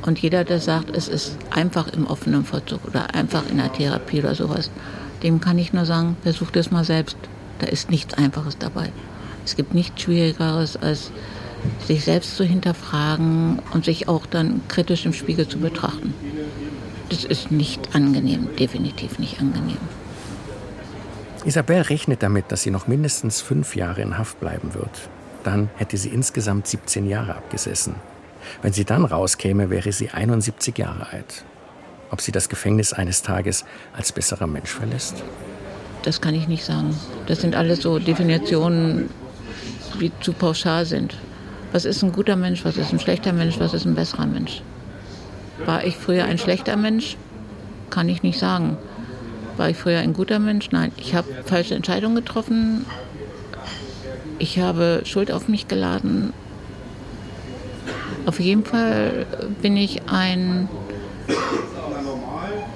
Und 0.02 0.20
jeder, 0.20 0.44
der 0.44 0.60
sagt, 0.60 0.96
es 0.96 1.08
ist 1.08 1.36
einfach 1.50 1.88
im 1.88 2.06
offenen 2.06 2.44
Vollzug 2.44 2.84
oder 2.84 3.12
einfach 3.16 3.42
in 3.50 3.56
der 3.56 3.72
Therapie 3.72 4.20
oder 4.20 4.36
sowas, 4.36 4.70
dem 5.24 5.40
kann 5.40 5.58
ich 5.58 5.72
nur 5.72 5.84
sagen, 5.84 6.16
versuch 6.22 6.52
das 6.52 6.70
mal 6.70 6.84
selbst. 6.84 7.16
Da 7.58 7.66
ist 7.66 7.90
nichts 7.90 8.14
Einfaches 8.14 8.56
dabei. 8.58 8.92
Es 9.44 9.56
gibt 9.56 9.74
nichts 9.74 10.00
Schwierigeres, 10.00 10.76
als 10.76 11.10
sich 11.88 12.04
selbst 12.04 12.36
zu 12.36 12.44
hinterfragen 12.44 13.58
und 13.74 13.84
sich 13.84 14.06
auch 14.06 14.26
dann 14.26 14.60
kritisch 14.68 15.06
im 15.06 15.12
Spiegel 15.12 15.48
zu 15.48 15.58
betrachten. 15.58 16.14
Das 17.08 17.24
ist 17.24 17.50
nicht 17.50 17.96
angenehm, 17.96 18.46
definitiv 18.56 19.18
nicht 19.18 19.40
angenehm. 19.40 20.01
Isabel 21.44 21.82
rechnet 21.82 22.22
damit, 22.22 22.52
dass 22.52 22.62
sie 22.62 22.70
noch 22.70 22.86
mindestens 22.86 23.40
fünf 23.40 23.74
Jahre 23.74 24.02
in 24.02 24.16
Haft 24.16 24.38
bleiben 24.38 24.74
wird. 24.74 25.08
Dann 25.42 25.70
hätte 25.76 25.96
sie 25.96 26.10
insgesamt 26.10 26.68
17 26.68 27.08
Jahre 27.08 27.34
abgesessen. 27.34 27.96
Wenn 28.60 28.72
sie 28.72 28.84
dann 28.84 29.04
rauskäme, 29.04 29.70
wäre 29.70 29.92
sie 29.92 30.10
71 30.10 30.78
Jahre 30.78 31.08
alt. 31.10 31.44
Ob 32.10 32.20
sie 32.20 32.30
das 32.30 32.48
Gefängnis 32.48 32.92
eines 32.92 33.22
Tages 33.22 33.64
als 33.92 34.12
besserer 34.12 34.46
Mensch 34.46 34.70
verlässt? 34.70 35.22
Das 36.02 36.20
kann 36.20 36.34
ich 36.34 36.46
nicht 36.46 36.64
sagen. 36.64 36.96
Das 37.26 37.40
sind 37.40 37.54
alles 37.54 37.82
so 37.82 37.98
Definitionen, 37.98 39.10
die 40.00 40.12
zu 40.20 40.32
pauschal 40.32 40.84
sind. 40.84 41.16
Was 41.72 41.84
ist 41.84 42.02
ein 42.02 42.12
guter 42.12 42.36
Mensch, 42.36 42.64
was 42.64 42.76
ist 42.76 42.92
ein 42.92 43.00
schlechter 43.00 43.32
Mensch, 43.32 43.58
was 43.58 43.72
ist 43.72 43.86
ein 43.86 43.94
besserer 43.94 44.26
Mensch? 44.26 44.62
War 45.64 45.84
ich 45.84 45.96
früher 45.96 46.24
ein 46.24 46.38
schlechter 46.38 46.76
Mensch? 46.76 47.16
Kann 47.90 48.08
ich 48.08 48.22
nicht 48.22 48.38
sagen. 48.38 48.76
War 49.56 49.70
ich 49.70 49.76
früher 49.76 49.98
ein 49.98 50.12
guter 50.12 50.38
Mensch? 50.38 50.70
Nein, 50.70 50.92
ich 50.96 51.14
habe 51.14 51.28
falsche 51.44 51.74
Entscheidungen 51.74 52.16
getroffen. 52.16 52.86
Ich 54.38 54.58
habe 54.58 55.02
Schuld 55.04 55.30
auf 55.30 55.48
mich 55.48 55.68
geladen. 55.68 56.32
Auf 58.26 58.40
jeden 58.40 58.64
Fall 58.64 59.26
bin 59.60 59.76
ich 59.76 60.02
ein 60.08 60.68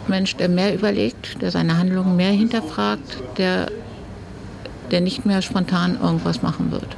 Mensch, 0.09 0.37
der 0.37 0.49
mehr 0.49 0.75
überlegt, 0.75 1.41
der 1.43 1.51
seine 1.51 1.79
Handlungen 1.79 2.17
mehr 2.17 2.31
hinterfragt, 2.31 3.23
der, 3.39 3.71
der 4.91 5.01
nicht 5.01 5.27
mehr 5.27 5.43
spontan 5.43 5.99
irgendwas 6.01 6.43
machen 6.43 6.71
wird. 6.71 6.97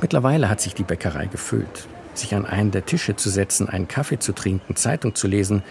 Mittlerweile 0.00 0.48
hat 0.48 0.60
sich 0.60 0.74
die 0.74 0.82
Bäckerei 0.82 1.26
gefüllt. 1.26 1.86
Sich 2.14 2.34
an 2.34 2.44
einen 2.44 2.70
der 2.70 2.84
Tische 2.86 3.16
zu 3.16 3.30
setzen, 3.30 3.68
einen 3.68 3.86
Kaffee 3.86 4.18
zu 4.18 4.32
trinken, 4.32 4.76
Zeitung 4.76 5.14
zu 5.14 5.28
lesen, 5.28 5.62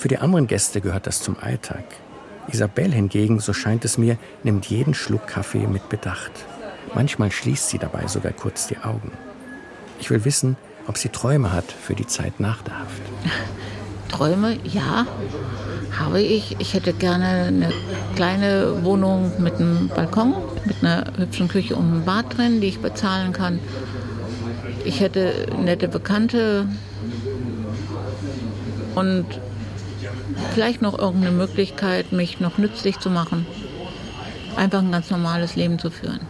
für 0.00 0.08
die 0.08 0.16
anderen 0.16 0.46
Gäste 0.46 0.80
gehört 0.80 1.06
das 1.06 1.20
zum 1.20 1.36
Alltag. 1.38 1.84
Isabel 2.48 2.90
hingegen, 2.90 3.38
so 3.38 3.52
scheint 3.52 3.84
es 3.84 3.98
mir, 3.98 4.16
nimmt 4.42 4.64
jeden 4.64 4.94
Schluck 4.94 5.26
Kaffee 5.26 5.66
mit 5.66 5.90
Bedacht. 5.90 6.32
Manchmal 6.94 7.30
schließt 7.30 7.68
sie 7.68 7.76
dabei 7.76 8.06
sogar 8.06 8.32
kurz 8.32 8.66
die 8.66 8.78
Augen. 8.78 9.12
Ich 10.00 10.08
will 10.08 10.24
wissen, 10.24 10.56
ob 10.86 10.96
sie 10.96 11.10
Träume 11.10 11.52
hat 11.52 11.70
für 11.70 11.94
die 11.94 12.06
Zeit 12.06 12.40
nach 12.40 12.62
der 12.62 12.78
Haft. 12.78 13.02
Träume, 14.08 14.58
ja, 14.64 15.06
habe 15.98 16.22
ich. 16.22 16.56
Ich 16.58 16.72
hätte 16.72 16.94
gerne 16.94 17.26
eine 17.26 17.70
kleine 18.16 18.82
Wohnung 18.82 19.30
mit 19.38 19.56
einem 19.56 19.88
Balkon, 19.88 20.34
mit 20.64 20.82
einer 20.82 21.12
hübschen 21.18 21.48
Küche 21.48 21.76
und 21.76 21.92
einem 21.92 22.04
Bad 22.06 22.38
drin, 22.38 22.62
die 22.62 22.68
ich 22.68 22.80
bezahlen 22.80 23.34
kann. 23.34 23.60
Ich 24.86 25.00
hätte 25.00 25.46
nette 25.62 25.88
Bekannte 25.88 26.66
und 28.94 29.26
vielleicht 30.54 30.82
noch 30.82 30.98
irgendeine 30.98 31.36
Möglichkeit, 31.36 32.12
mich 32.12 32.40
noch 32.40 32.58
nützlich 32.58 32.98
zu 32.98 33.10
machen. 33.10 33.46
Einfach 34.56 34.80
ein 34.80 34.92
ganz 34.92 35.10
normales 35.10 35.56
Leben 35.56 35.78
zu 35.78 35.90
führen 35.90 36.20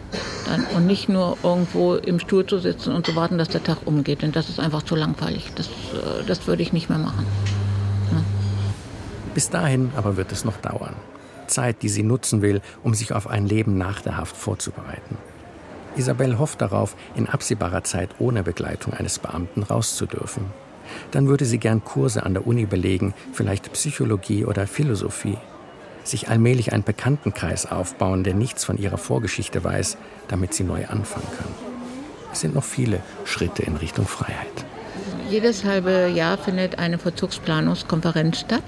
dann 0.50 0.66
und 0.76 0.86
nicht 0.86 1.08
nur 1.08 1.38
irgendwo 1.42 1.94
im 1.94 2.18
Stuhl 2.18 2.44
zu 2.44 2.58
sitzen 2.58 2.92
und 2.92 3.06
zu 3.06 3.14
warten, 3.16 3.38
dass 3.38 3.48
der 3.48 3.62
Tag 3.62 3.86
umgeht. 3.86 4.22
Denn 4.22 4.32
das 4.32 4.48
ist 4.48 4.60
einfach 4.60 4.82
zu 4.82 4.96
langweilig. 4.96 5.50
Das, 5.54 5.66
äh, 5.66 6.24
das 6.26 6.46
würde 6.46 6.62
ich 6.62 6.72
nicht 6.72 6.88
mehr 6.88 6.98
machen. 6.98 7.26
Ja. 8.12 8.22
Bis 9.34 9.50
dahin 9.50 9.92
aber 9.96 10.16
wird 10.16 10.32
es 10.32 10.44
noch 10.44 10.56
dauern. 10.56 10.94
Zeit, 11.46 11.82
die 11.82 11.88
sie 11.88 12.02
nutzen 12.02 12.42
will, 12.42 12.60
um 12.82 12.94
sich 12.94 13.12
auf 13.12 13.26
ein 13.26 13.46
Leben 13.46 13.76
nach 13.78 14.02
der 14.02 14.16
Haft 14.16 14.36
vorzubereiten. 14.36 15.16
Isabel 15.96 16.38
hofft 16.38 16.60
darauf, 16.60 16.94
in 17.16 17.28
absehbarer 17.28 17.82
Zeit 17.82 18.10
ohne 18.20 18.44
Begleitung 18.44 18.92
eines 18.94 19.18
Beamten 19.18 19.64
rauszudürfen. 19.64 20.44
Dann 21.10 21.28
würde 21.28 21.44
sie 21.44 21.58
gern 21.58 21.84
Kurse 21.84 22.24
an 22.24 22.34
der 22.34 22.46
Uni 22.46 22.66
belegen, 22.66 23.14
vielleicht 23.32 23.72
Psychologie 23.72 24.44
oder 24.44 24.66
Philosophie 24.66 25.38
sich 26.02 26.28
allmählich 26.28 26.72
einen 26.72 26.82
Bekanntenkreis 26.82 27.70
aufbauen, 27.70 28.24
der 28.24 28.34
nichts 28.34 28.64
von 28.64 28.78
ihrer 28.78 28.98
Vorgeschichte 28.98 29.62
weiß, 29.62 29.96
damit 30.28 30.54
sie 30.54 30.64
neu 30.64 30.86
anfangen 30.86 31.26
kann. 31.36 31.48
Es 32.32 32.40
sind 32.40 32.54
noch 32.54 32.64
viele 32.64 33.00
Schritte 33.24 33.62
in 33.62 33.76
Richtung 33.76 34.06
Freiheit. 34.06 34.64
Jedes 35.30 35.64
halbe 35.64 36.10
Jahr 36.14 36.38
findet 36.38 36.78
eine 36.78 36.98
Vollzugsplanungskonferenz 36.98 38.40
statt. 38.40 38.64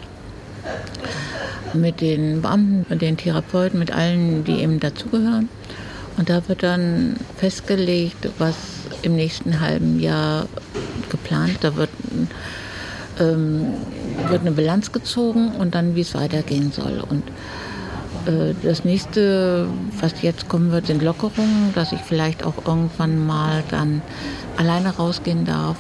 mit 1.75 2.03
den 2.03 2.43
Beamten, 2.43 2.85
mit 2.89 3.01
den 3.01 3.17
Therapeuten, 3.17 3.79
mit 3.79 3.93
allen, 3.93 4.45
die 4.45 4.61
eben 4.61 4.79
dazugehören. 4.79 5.49
Und 6.19 6.29
da 6.29 6.47
wird 6.47 6.63
dann 6.63 7.17
festgelegt, 7.39 8.29
was 8.39 8.57
im 9.01 9.17
nächsten 9.17 9.61
halben 9.61 9.99
Jahr 9.99 10.47
geplant. 11.12 11.59
Da 11.61 11.77
wird, 11.77 11.90
ähm, 13.20 13.75
wird 14.29 14.40
eine 14.40 14.51
Bilanz 14.51 14.90
gezogen 14.90 15.53
und 15.53 15.77
dann, 15.77 15.94
wie 15.94 16.01
es 16.01 16.14
weitergehen 16.14 16.72
soll. 16.72 17.05
Und 17.09 17.22
äh, 18.27 18.55
das 18.62 18.85
nächste, 18.85 19.68
was 20.01 20.20
jetzt 20.22 20.48
kommen 20.48 20.72
wird, 20.72 20.87
sind 20.88 21.03
Lockerungen, 21.03 21.72
dass 21.75 21.92
ich 21.92 22.01
vielleicht 22.01 22.44
auch 22.44 22.66
irgendwann 22.66 23.25
mal 23.25 23.62
dann 23.70 24.03
alleine 24.57 24.96
rausgehen 24.96 25.44
darf. 25.44 25.77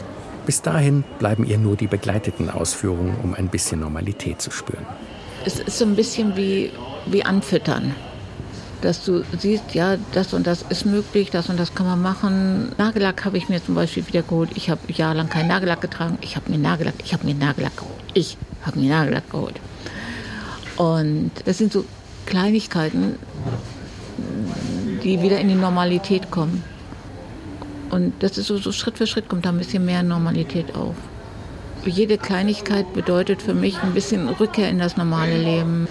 Bis 0.46 0.62
dahin 0.62 1.04
bleiben 1.18 1.44
ihr 1.44 1.58
nur 1.58 1.76
die 1.76 1.86
begleiteten 1.86 2.50
Ausführungen, 2.50 3.16
um 3.22 3.34
ein 3.34 3.48
bisschen 3.48 3.80
Normalität 3.80 4.40
zu 4.40 4.50
spüren. 4.50 4.86
Es 5.44 5.58
ist 5.58 5.78
so 5.78 5.84
ein 5.84 5.96
bisschen 5.96 6.36
wie, 6.36 6.70
wie 7.06 7.24
Anfüttern. 7.24 7.94
Dass 8.82 9.04
du 9.04 9.22
siehst, 9.38 9.74
ja, 9.74 9.96
das 10.12 10.34
und 10.34 10.46
das 10.46 10.62
ist 10.68 10.84
möglich, 10.84 11.30
das 11.30 11.48
und 11.48 11.58
das 11.58 11.74
kann 11.74 11.86
man 11.86 12.02
machen. 12.02 12.72
Nagellack 12.78 13.24
habe 13.24 13.38
ich 13.38 13.48
mir 13.48 13.64
zum 13.64 13.76
Beispiel 13.76 14.06
wieder 14.08 14.22
geholt. 14.22 14.50
Ich 14.56 14.68
habe 14.70 14.80
jahrelang 14.88 15.28
keinen 15.28 15.48
Nagellack 15.48 15.80
getragen. 15.80 16.18
Ich 16.20 16.36
habe 16.36 16.50
mir 16.50 16.58
Nagellack, 16.58 16.94
ich 17.04 17.12
habe 17.14 17.24
mir 17.24 17.34
Nagellack 17.34 17.76
geholt. 17.76 17.94
Ich 18.14 18.36
habe 18.66 18.80
mir 18.80 18.90
Nagellack 18.90 19.30
geholt. 19.30 19.54
Und 20.76 21.30
das 21.44 21.58
sind 21.58 21.72
so 21.72 21.84
Kleinigkeiten, 22.26 23.16
die 25.04 25.22
wieder 25.22 25.38
in 25.38 25.48
die 25.48 25.54
Normalität 25.54 26.30
kommen. 26.30 26.64
Und 27.90 28.14
das 28.20 28.38
ist 28.38 28.46
so, 28.46 28.56
so 28.56 28.72
Schritt 28.72 28.98
für 28.98 29.06
Schritt 29.06 29.28
kommt 29.28 29.44
da 29.44 29.50
ein 29.50 29.58
bisschen 29.58 29.84
mehr 29.84 30.02
Normalität 30.02 30.74
auf. 30.74 30.96
Jede 31.84 32.16
Kleinigkeit 32.16 32.92
bedeutet 32.94 33.42
für 33.42 33.54
mich 33.54 33.80
ein 33.82 33.92
bisschen 33.92 34.28
Rückkehr 34.28 34.68
in 34.68 34.78
das 34.78 34.96
normale 34.96 35.36
Leben. 35.36 35.88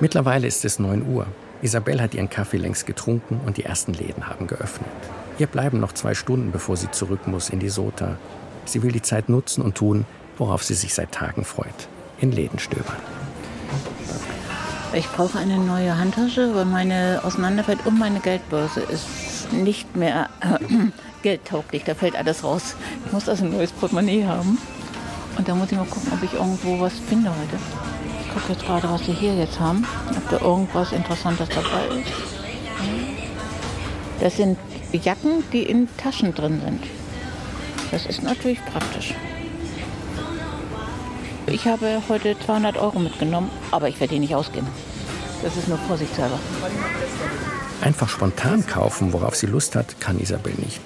Mittlerweile 0.00 0.46
ist 0.46 0.64
es 0.64 0.78
9 0.78 1.06
Uhr. 1.06 1.26
Isabel 1.62 2.00
hat 2.00 2.14
ihren 2.14 2.30
Kaffee 2.30 2.56
längst 2.56 2.86
getrunken 2.86 3.40
und 3.44 3.56
die 3.56 3.64
ersten 3.64 3.92
Läden 3.92 4.28
haben 4.28 4.46
geöffnet. 4.46 4.88
Ihr 5.38 5.46
bleiben 5.46 5.78
noch 5.80 5.92
zwei 5.92 6.14
Stunden, 6.14 6.52
bevor 6.52 6.76
sie 6.76 6.90
zurück 6.90 7.26
muss 7.26 7.50
in 7.50 7.60
die 7.60 7.68
Sota. 7.68 8.16
Sie 8.64 8.82
will 8.82 8.92
die 8.92 9.02
Zeit 9.02 9.28
nutzen 9.28 9.62
und 9.62 9.74
tun, 9.74 10.06
worauf 10.38 10.62
sie 10.62 10.74
sich 10.74 10.94
seit 10.94 11.12
Tagen 11.12 11.44
freut. 11.44 11.88
In 12.18 12.32
Läden 12.32 12.58
stöbern. 12.58 12.96
Ich 14.92 15.06
brauche 15.08 15.38
eine 15.38 15.58
neue 15.58 15.96
Handtasche, 15.96 16.54
weil 16.54 16.64
meine 16.64 17.20
auseinanderfällt 17.24 17.86
und 17.86 17.98
meine 17.98 18.20
Geldbörse 18.20 18.80
ist 18.80 19.52
nicht 19.52 19.96
mehr 19.96 20.28
äh, 20.40 20.58
geldtauglich. 21.22 21.84
Da 21.84 21.94
fällt 21.94 22.16
alles 22.16 22.42
raus. 22.42 22.74
Ich 23.06 23.12
muss 23.12 23.28
also 23.28 23.44
ein 23.44 23.52
neues 23.52 23.72
Portemonnaie 23.72 24.24
haben. 24.24 24.58
Und 25.38 25.48
da 25.48 25.54
muss 25.54 25.70
ich 25.70 25.78
mal 25.78 25.86
gucken, 25.86 26.12
ob 26.12 26.22
ich 26.22 26.34
irgendwo 26.34 26.80
was 26.80 26.94
finde 27.08 27.30
heute. 27.30 27.89
Ich 28.30 28.34
gucke 28.34 28.52
jetzt 28.52 28.64
gerade, 28.64 28.88
was 28.88 29.04
sie 29.04 29.12
hier 29.12 29.34
jetzt 29.34 29.58
haben. 29.58 29.84
Ob 30.16 30.30
da 30.30 30.44
irgendwas 30.44 30.92
Interessantes 30.92 31.48
dabei 31.48 31.98
ist. 31.98 32.12
Das 34.20 34.36
sind 34.36 34.56
Jacken, 34.92 35.42
die 35.52 35.64
in 35.64 35.88
Taschen 35.96 36.32
drin 36.32 36.60
sind. 36.64 36.84
Das 37.90 38.06
ist 38.06 38.22
natürlich 38.22 38.64
praktisch. 38.66 39.14
Ich 41.46 41.66
habe 41.66 42.00
heute 42.08 42.38
200 42.38 42.76
Euro 42.76 43.00
mitgenommen, 43.00 43.50
aber 43.72 43.88
ich 43.88 43.98
werde 43.98 44.14
die 44.14 44.20
nicht 44.20 44.36
ausgeben. 44.36 44.68
Das 45.42 45.56
ist 45.56 45.66
nur 45.66 45.78
vorsichtshalber. 45.78 46.38
Einfach 47.80 48.08
spontan 48.08 48.64
kaufen, 48.64 49.12
worauf 49.12 49.34
sie 49.34 49.46
Lust 49.46 49.74
hat, 49.74 50.00
kann 50.00 50.20
Isabel 50.20 50.54
nicht. 50.58 50.80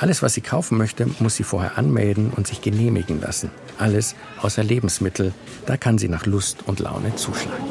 Alles, 0.00 0.22
was 0.22 0.34
sie 0.34 0.42
kaufen 0.42 0.76
möchte, 0.76 1.06
muss 1.18 1.36
sie 1.36 1.44
vorher 1.44 1.78
anmelden 1.78 2.30
und 2.36 2.46
sich 2.46 2.60
genehmigen 2.60 3.22
lassen. 3.22 3.50
Alles 3.78 4.14
außer 4.42 4.62
Lebensmittel. 4.62 5.32
Da 5.66 5.76
kann 5.76 5.98
sie 5.98 6.08
nach 6.08 6.26
Lust 6.26 6.58
und 6.66 6.80
Laune 6.80 7.14
zuschlagen. 7.16 7.64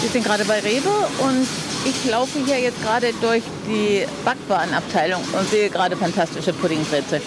Wir 0.00 0.10
sind 0.10 0.24
gerade 0.24 0.44
bei 0.44 0.60
Rewe 0.60 0.90
und 1.20 1.46
ich 1.86 2.10
laufe 2.10 2.38
hier 2.44 2.60
jetzt 2.60 2.82
gerade 2.82 3.12
durch 3.20 3.42
die 3.66 4.04
Backwarenabteilung 4.24 5.22
und 5.22 5.48
sehe 5.48 5.70
gerade 5.70 5.96
fantastische 5.96 6.52
Puddingbrezeln. 6.52 7.22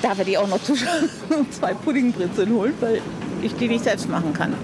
Da 0.00 0.16
werde 0.16 0.30
ich 0.30 0.38
auch 0.38 0.48
noch 0.48 0.60
zwei 1.50 1.74
Puddingbrezeln 1.74 2.50
holen, 2.52 2.74
weil 2.80 3.02
ich 3.42 3.54
die 3.56 3.68
nicht 3.68 3.84
selbst 3.84 4.08
machen 4.08 4.32
kann. 4.32 4.54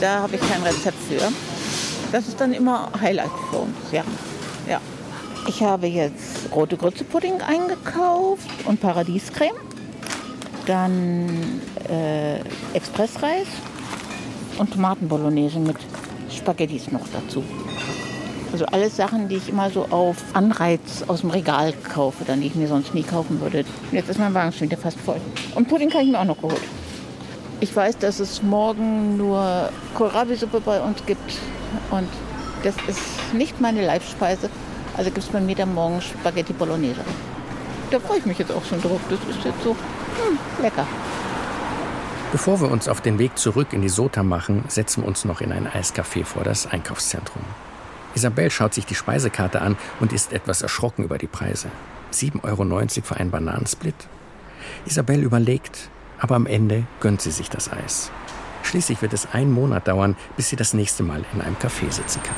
Da 0.00 0.22
habe 0.22 0.36
ich 0.36 0.40
kein 0.40 0.62
Rezept 0.62 0.98
für. 1.08 1.32
Das 2.12 2.28
ist 2.28 2.40
dann 2.40 2.52
immer 2.52 2.90
Highlight 3.00 3.30
für 3.50 3.58
uns, 3.58 3.76
ja. 3.92 4.04
ja. 4.68 4.80
Ich 5.46 5.62
habe 5.62 5.86
jetzt 5.86 6.52
rote 6.54 6.76
Grützepudding 6.76 7.40
eingekauft 7.40 8.48
und 8.64 8.80
Paradiescreme. 8.80 9.67
Dann 10.68 11.62
äh, 11.88 12.40
Expressreis 12.74 13.46
und 14.58 14.70
Tomatenbolognese 14.70 15.58
mit 15.58 15.78
Spaghettis 16.30 16.92
noch 16.92 17.08
dazu. 17.12 17.42
Also 18.52 18.66
alles 18.66 18.96
Sachen, 18.96 19.28
die 19.28 19.36
ich 19.36 19.48
immer 19.48 19.70
so 19.70 19.86
auf 19.90 20.16
Anreiz 20.34 21.04
aus 21.06 21.22
dem 21.22 21.30
Regal 21.30 21.72
kaufe, 21.72 22.24
dann 22.26 22.42
die 22.42 22.48
ich 22.48 22.54
mir 22.54 22.68
sonst 22.68 22.94
nie 22.94 23.02
kaufen 23.02 23.40
würde. 23.40 23.64
Jetzt 23.92 24.10
ist 24.10 24.18
mein 24.18 24.34
Wagen 24.34 24.52
schon 24.52 24.68
wieder 24.68 24.76
fast 24.76 25.00
voll. 25.00 25.20
Und 25.54 25.68
Pudding 25.68 25.88
kann 25.88 26.02
ich 26.02 26.12
mir 26.12 26.20
auch 26.20 26.24
noch 26.24 26.40
geholt. 26.40 26.60
Ich 27.60 27.74
weiß, 27.74 27.96
dass 27.98 28.20
es 28.20 28.42
morgen 28.42 29.16
nur 29.16 29.70
Kohlrabi-Suppe 29.94 30.60
bei 30.60 30.80
uns 30.80 31.04
gibt 31.06 31.34
und 31.90 32.08
das 32.62 32.74
ist 32.86 33.00
nicht 33.32 33.60
meine 33.60 33.84
Leibspeise. 33.84 34.50
Also 34.96 35.10
gibt 35.10 35.24
es 35.24 35.32
bei 35.32 35.40
mir 35.40 35.56
dann 35.56 35.74
morgen 35.74 36.00
Spaghetti 36.00 36.52
Bolognese. 36.52 37.00
Da 37.90 38.00
freue 38.00 38.18
ich 38.18 38.26
mich 38.26 38.38
jetzt 38.38 38.52
auch 38.52 38.64
schon 38.64 38.80
drauf. 38.80 39.00
Das 39.08 39.18
ist 39.34 39.44
jetzt 39.44 39.62
so 39.62 39.70
hm, 39.70 40.38
lecker. 40.62 40.86
Bevor 42.30 42.60
wir 42.60 42.70
uns 42.70 42.88
auf 42.88 43.00
den 43.00 43.18
Weg 43.18 43.38
zurück 43.38 43.72
in 43.72 43.80
die 43.80 43.88
Sota 43.88 44.22
machen, 44.22 44.64
setzen 44.68 45.02
wir 45.02 45.08
uns 45.08 45.24
noch 45.24 45.40
in 45.40 45.50
ein 45.50 45.66
Eiscafé 45.66 46.24
vor 46.24 46.44
das 46.44 46.66
Einkaufszentrum. 46.66 47.42
Isabel 48.14 48.50
schaut 48.50 48.74
sich 48.74 48.84
die 48.84 48.94
Speisekarte 48.94 49.62
an 49.62 49.76
und 50.00 50.12
ist 50.12 50.32
etwas 50.32 50.60
erschrocken 50.60 51.04
über 51.04 51.16
die 51.16 51.26
Preise. 51.26 51.68
7,90 52.12 52.44
Euro 52.44 53.02
für 53.02 53.16
einen 53.16 53.30
Bananensplit? 53.30 53.94
Isabel 54.84 55.22
überlegt, 55.22 55.88
aber 56.18 56.34
am 56.34 56.46
Ende 56.46 56.84
gönnt 57.00 57.22
sie 57.22 57.30
sich 57.30 57.48
das 57.48 57.72
Eis. 57.72 58.10
Schließlich 58.62 59.00
wird 59.00 59.14
es 59.14 59.32
einen 59.32 59.52
Monat 59.52 59.88
dauern, 59.88 60.16
bis 60.36 60.50
sie 60.50 60.56
das 60.56 60.74
nächste 60.74 61.02
Mal 61.02 61.24
in 61.32 61.40
einem 61.40 61.56
Café 61.56 61.90
sitzen 61.90 62.22
kann. 62.22 62.36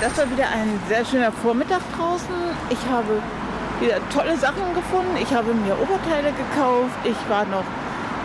Das 0.00 0.16
war 0.16 0.30
wieder 0.30 0.48
ein 0.48 0.80
sehr 0.88 1.04
schöner 1.04 1.32
Vormittag 1.32 1.80
draußen. 1.96 2.34
Ich 2.70 2.78
habe 2.88 3.22
wieder 3.80 3.96
tolle 4.10 4.36
Sachen 4.36 4.74
gefunden. 4.74 5.16
Ich 5.20 5.32
habe 5.32 5.52
mir 5.54 5.74
Oberteile 5.74 6.32
gekauft. 6.32 6.96
Ich 7.04 7.30
war 7.30 7.44
noch 7.46 7.64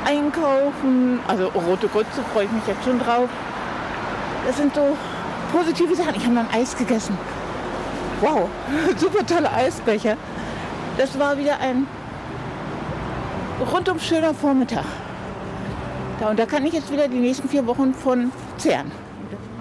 einkaufen. 0.06 1.20
Also 1.28 1.48
rote 1.48 1.88
Grütze 1.88 2.24
freue 2.34 2.46
ich 2.46 2.52
mich 2.52 2.68
jetzt 2.68 2.84
schon 2.84 3.00
drauf. 3.00 3.30
Das 4.48 4.58
sind 4.58 4.74
so 4.74 4.98
positive 5.52 5.96
Sachen. 5.96 6.16
Ich 6.16 6.26
habe 6.26 6.40
ein 6.40 6.50
Eis 6.54 6.76
gegessen. 6.76 7.18
Wow, 8.22 8.50
super 8.98 9.26
tolle 9.26 9.52
Eisbecher. 9.52 10.18
Das 10.98 11.18
war 11.18 11.38
wieder 11.38 11.60
ein 11.60 11.88
rundum 13.72 14.00
schöner 14.00 14.34
Vormittag. 14.34 14.86
Ja, 16.20 16.30
und 16.30 16.38
da 16.38 16.46
kann 16.46 16.66
ich 16.66 16.74
jetzt 16.74 16.92
wieder 16.92 17.08
die 17.08 17.20
nächsten 17.20 17.50
vier 17.50 17.66
Wochen 17.66 17.94
von 17.94 18.32
zehren. 18.58 18.92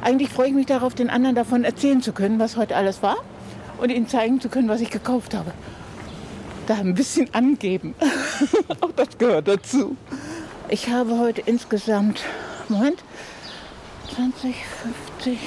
Eigentlich 0.03 0.31
freue 0.31 0.49
ich 0.49 0.55
mich 0.55 0.67
darauf, 0.67 0.95
den 0.95 1.11
anderen 1.11 1.35
davon 1.35 1.65
erzählen 1.65 2.03
zu 2.03 2.13
können, 2.13 2.39
was 2.39 2.57
heute 2.57 2.77
alles 2.77 3.03
war 3.03 3.17
und 3.79 3.91
ihnen 3.91 4.09
zeigen 4.09 4.41
zu 4.41 4.49
können, 4.49 4.69
was 4.69 4.81
ich 4.81 4.91
gekauft 4.91 5.35
habe. 5.35 5.53
Da 6.71 6.77
ein 6.77 6.95
bisschen 6.95 7.35
angeben. 7.35 7.97
Auch 8.81 8.93
das 8.93 9.19
gehört 9.19 9.49
dazu. 9.49 9.97
Ich 10.69 10.89
habe 10.89 11.19
heute 11.19 11.41
insgesamt, 11.41 12.23
Moment, 12.69 13.03
20, 14.15 14.55
50, 15.19 15.39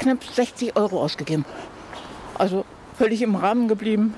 knapp 0.00 0.24
60 0.24 0.74
Euro 0.74 1.00
ausgegeben. 1.00 1.44
Also 2.34 2.64
völlig 2.96 3.22
im 3.22 3.36
Rahmen 3.36 3.68
geblieben. 3.68 4.14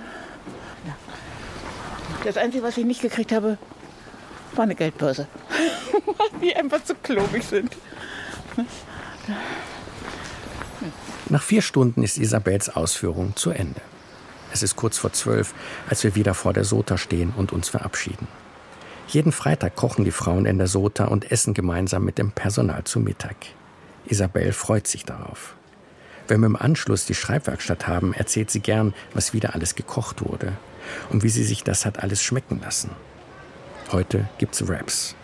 Das 2.24 2.38
Einzige, 2.38 2.62
was 2.62 2.78
ich 2.78 2.86
nicht 2.86 3.02
gekriegt 3.02 3.32
habe, 3.32 3.58
war 4.54 4.64
eine 4.64 4.76
Geldbörse. 4.76 5.28
die 6.40 6.56
einfach 6.56 6.82
zu 6.82 6.94
klobig 6.94 7.44
sind. 7.44 7.76
Nach 11.28 11.42
vier 11.42 11.60
Stunden 11.60 12.02
ist 12.02 12.16
Isabels 12.16 12.70
Ausführung 12.70 13.36
zu 13.36 13.50
Ende. 13.50 13.82
Es 14.52 14.62
ist 14.62 14.76
kurz 14.76 14.98
vor 14.98 15.12
zwölf, 15.12 15.54
als 15.88 16.02
wir 16.04 16.14
wieder 16.14 16.34
vor 16.34 16.52
der 16.52 16.64
Sota 16.64 16.98
stehen 16.98 17.32
und 17.36 17.52
uns 17.52 17.68
verabschieden. 17.68 18.28
Jeden 19.08 19.32
Freitag 19.32 19.76
kochen 19.76 20.04
die 20.04 20.10
Frauen 20.10 20.46
in 20.46 20.58
der 20.58 20.66
Sota 20.66 21.06
und 21.06 21.32
essen 21.32 21.54
gemeinsam 21.54 22.04
mit 22.04 22.18
dem 22.18 22.30
Personal 22.30 22.84
zu 22.84 23.00
Mittag. 23.00 23.36
Isabel 24.06 24.52
freut 24.52 24.86
sich 24.86 25.04
darauf. 25.04 25.54
Wenn 26.28 26.40
wir 26.40 26.46
im 26.46 26.56
Anschluss 26.56 27.06
die 27.06 27.14
Schreibwerkstatt 27.14 27.88
haben, 27.88 28.14
erzählt 28.14 28.52
sie 28.52 28.60
gern, 28.60 28.94
was 29.14 29.32
wieder 29.32 29.54
alles 29.54 29.74
gekocht 29.74 30.24
wurde 30.24 30.52
und 31.10 31.24
wie 31.24 31.28
sie 31.28 31.42
sich 31.42 31.64
das 31.64 31.84
hat 31.84 32.02
alles 32.02 32.22
schmecken 32.22 32.60
lassen. 32.62 32.90
Heute 33.90 34.28
gibt's 34.38 34.66
Wraps. 34.68 35.16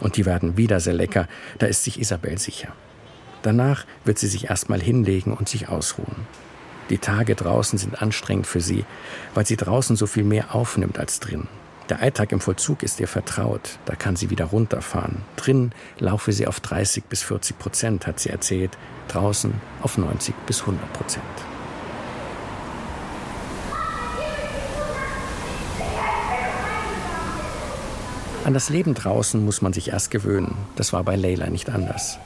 Und 0.00 0.16
die 0.16 0.24
werden 0.26 0.56
wieder 0.56 0.80
sehr 0.80 0.94
lecker, 0.94 1.28
da 1.58 1.66
ist 1.66 1.84
sich 1.84 2.00
Isabel 2.00 2.38
sicher. 2.38 2.68
Danach 3.42 3.84
wird 4.04 4.18
sie 4.18 4.28
sich 4.28 4.48
erstmal 4.48 4.80
hinlegen 4.80 5.32
und 5.34 5.48
sich 5.48 5.68
ausruhen. 5.68 6.26
Die 6.90 6.98
Tage 6.98 7.34
draußen 7.34 7.78
sind 7.78 8.00
anstrengend 8.00 8.46
für 8.46 8.60
sie, 8.60 8.84
weil 9.34 9.46
sie 9.46 9.56
draußen 9.56 9.96
so 9.96 10.06
viel 10.06 10.24
mehr 10.24 10.54
aufnimmt 10.54 10.98
als 10.98 11.18
drin. 11.18 11.48
Der 11.88 12.00
Alltag 12.00 12.32
im 12.32 12.40
Vollzug 12.40 12.82
ist 12.82 12.98
ihr 13.00 13.08
vertraut, 13.08 13.78
da 13.84 13.94
kann 13.94 14.16
sie 14.16 14.30
wieder 14.30 14.46
runterfahren. 14.46 15.22
Drin 15.36 15.72
laufe 15.98 16.32
sie 16.32 16.46
auf 16.46 16.60
30 16.60 17.04
bis 17.04 17.22
40 17.22 17.58
Prozent, 17.58 18.06
hat 18.06 18.18
sie 18.18 18.30
erzählt, 18.30 18.76
draußen 19.08 19.52
auf 19.82 19.96
90 19.96 20.34
bis 20.46 20.60
100 20.60 20.92
Prozent. 20.92 21.24
An 28.44 28.54
das 28.54 28.68
Leben 28.68 28.94
draußen 28.94 29.44
muss 29.44 29.60
man 29.60 29.72
sich 29.72 29.88
erst 29.88 30.12
gewöhnen. 30.12 30.56
Das 30.76 30.92
war 30.92 31.02
bei 31.02 31.16
Leila 31.16 31.50
nicht 31.50 31.68
anders. 31.68 32.20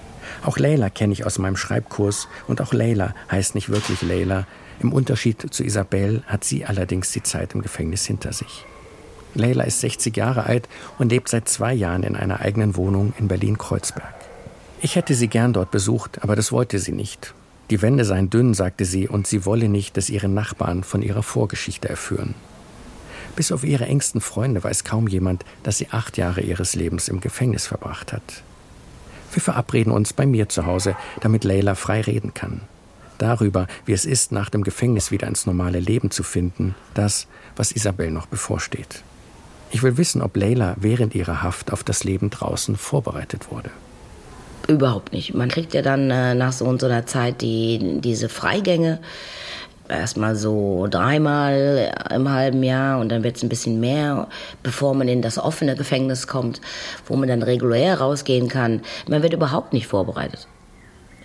Auch 0.45 0.59
Leila 0.59 0.91
kenne 0.91 1.13
ich 1.13 1.27
aus 1.27 1.39
meinem 1.39 1.57
Schreibkurs 1.57 2.29
und 2.49 2.61
auch 2.61 2.73
Leila 2.73 3.15
heißt 3.31 3.55
nicht 3.55 3.69
wirklich 3.69 4.03
Leila. 4.03 4.47
Im 4.81 4.93
Unterschied 4.93 5.53
zu 5.53 5.63
Isabel 5.65 6.23
hat 6.27 6.45
sie 6.45 6.65
allerdings 6.65 7.13
die 7.13 7.23
Zeit 7.23 7.55
im 7.55 7.63
Gefängnis 7.63 8.07
hinter 8.07 8.33
sich. 8.33 8.65
Leila 9.35 9.65
ist 9.65 9.81
60 9.81 10.17
Jahre 10.17 10.45
alt 10.45 10.69
und 10.99 11.11
lebt 11.11 11.29
seit 11.29 11.49
zwei 11.49 11.73
Jahren 11.73 12.03
in 12.03 12.17
einer 12.17 12.41
eigenen 12.41 12.77
Wohnung 12.77 13.13
in 13.19 13.29
Berlin-Kreuzberg. 13.29 14.15
Ich 14.81 14.97
hätte 14.97 15.15
sie 15.15 15.29
gern 15.29 15.53
dort 15.53 15.71
besucht, 15.71 16.23
aber 16.23 16.37
das 16.37 16.53
wollte 16.53 16.79
sie 16.79 16.93
nicht. 16.93 17.35
Die 17.69 17.83
Wände 17.83 18.05
seien 18.05 18.31
dünn, 18.31 18.55
sagte 18.55 18.85
sie, 18.85 19.07
und 19.07 19.27
sie 19.27 19.45
wolle 19.45 19.69
nicht, 19.69 19.97
dass 19.97 20.11
ihre 20.11 20.29
Nachbarn 20.29 20.83
von 20.83 21.03
ihrer 21.03 21.23
Vorgeschichte 21.23 21.89
erführen. 21.89 22.35
Bis 23.37 23.53
auf 23.53 23.63
ihre 23.63 23.87
engsten 23.87 24.21
Freunde 24.21 24.65
weiß 24.65 24.83
kaum 24.83 25.07
jemand, 25.07 25.45
dass 25.63 25.79
sie 25.79 25.89
acht 25.91 26.17
Jahre 26.17 26.41
ihres 26.41 26.75
Lebens 26.75 27.09
im 27.09 27.21
Gefängnis 27.21 27.67
verbracht 27.67 28.13
hat. 28.13 28.43
Wir 29.33 29.43
verabreden 29.43 29.93
uns 29.93 30.13
bei 30.13 30.27
mir 30.27 30.49
zu 30.49 30.67
Hause, 30.67 30.97
damit 31.21 31.45
Leila 31.45 31.75
frei 31.75 32.01
reden 32.01 32.35
kann. 32.35 32.63
Darüber, 33.19 33.67
wie 33.85 33.93
es 33.93 34.07
ist, 34.07 34.33
nach 34.33 34.49
dem 34.49 34.65
Gefängnis 34.65 35.11
wieder 35.11 35.27
ins 35.27 35.47
normale 35.47 35.79
Leben 35.79 36.11
zu 36.11 36.23
finden, 36.23 36.75
das, 36.95 37.27
was 37.55 37.71
Isabel 37.73 38.11
noch 38.11 38.27
bevorsteht. 38.27 39.03
Ich 39.71 39.83
will 39.83 39.97
wissen, 39.97 40.23
ob 40.23 40.37
Leila 40.37 40.75
während 40.79 41.15
ihrer 41.15 41.43
Haft 41.43 41.73
auf 41.73 41.85
das 41.85 42.03
Leben 42.03 42.31
draußen 42.31 42.77
vorbereitet 42.77 43.51
wurde. 43.51 43.71
Überhaupt 44.67 45.13
nicht. 45.13 45.35
Man 45.35 45.49
kriegt 45.49 45.75
ja 45.75 45.83
dann 45.83 46.11
äh, 46.11 46.35
nach 46.35 46.53
so 46.53 46.65
und 46.65 46.81
so 46.81 46.87
einer 46.87 47.07
Zeit 47.07 47.41
die, 47.41 48.01
diese 48.01 48.29
Freigänge. 48.29 49.01
Erstmal 49.91 50.37
so 50.37 50.87
dreimal 50.89 51.93
im 52.15 52.31
halben 52.31 52.63
Jahr 52.63 53.01
und 53.01 53.09
dann 53.11 53.25
wird 53.25 53.37
es 53.37 53.43
ein 53.43 53.49
bisschen 53.49 53.81
mehr, 53.81 54.29
bevor 54.63 54.95
man 54.95 55.09
in 55.09 55.21
das 55.21 55.37
offene 55.37 55.75
Gefängnis 55.75 56.29
kommt, 56.29 56.61
wo 57.07 57.17
man 57.17 57.29
dann 57.29 57.43
regulär 57.43 57.99
rausgehen 58.01 58.49
kann. 58.49 58.83
Man 59.09 59.23
wird 59.23 59.33
überhaupt 59.33 59.73
nicht 59.73 59.89
vorbereitet. 59.89 60.47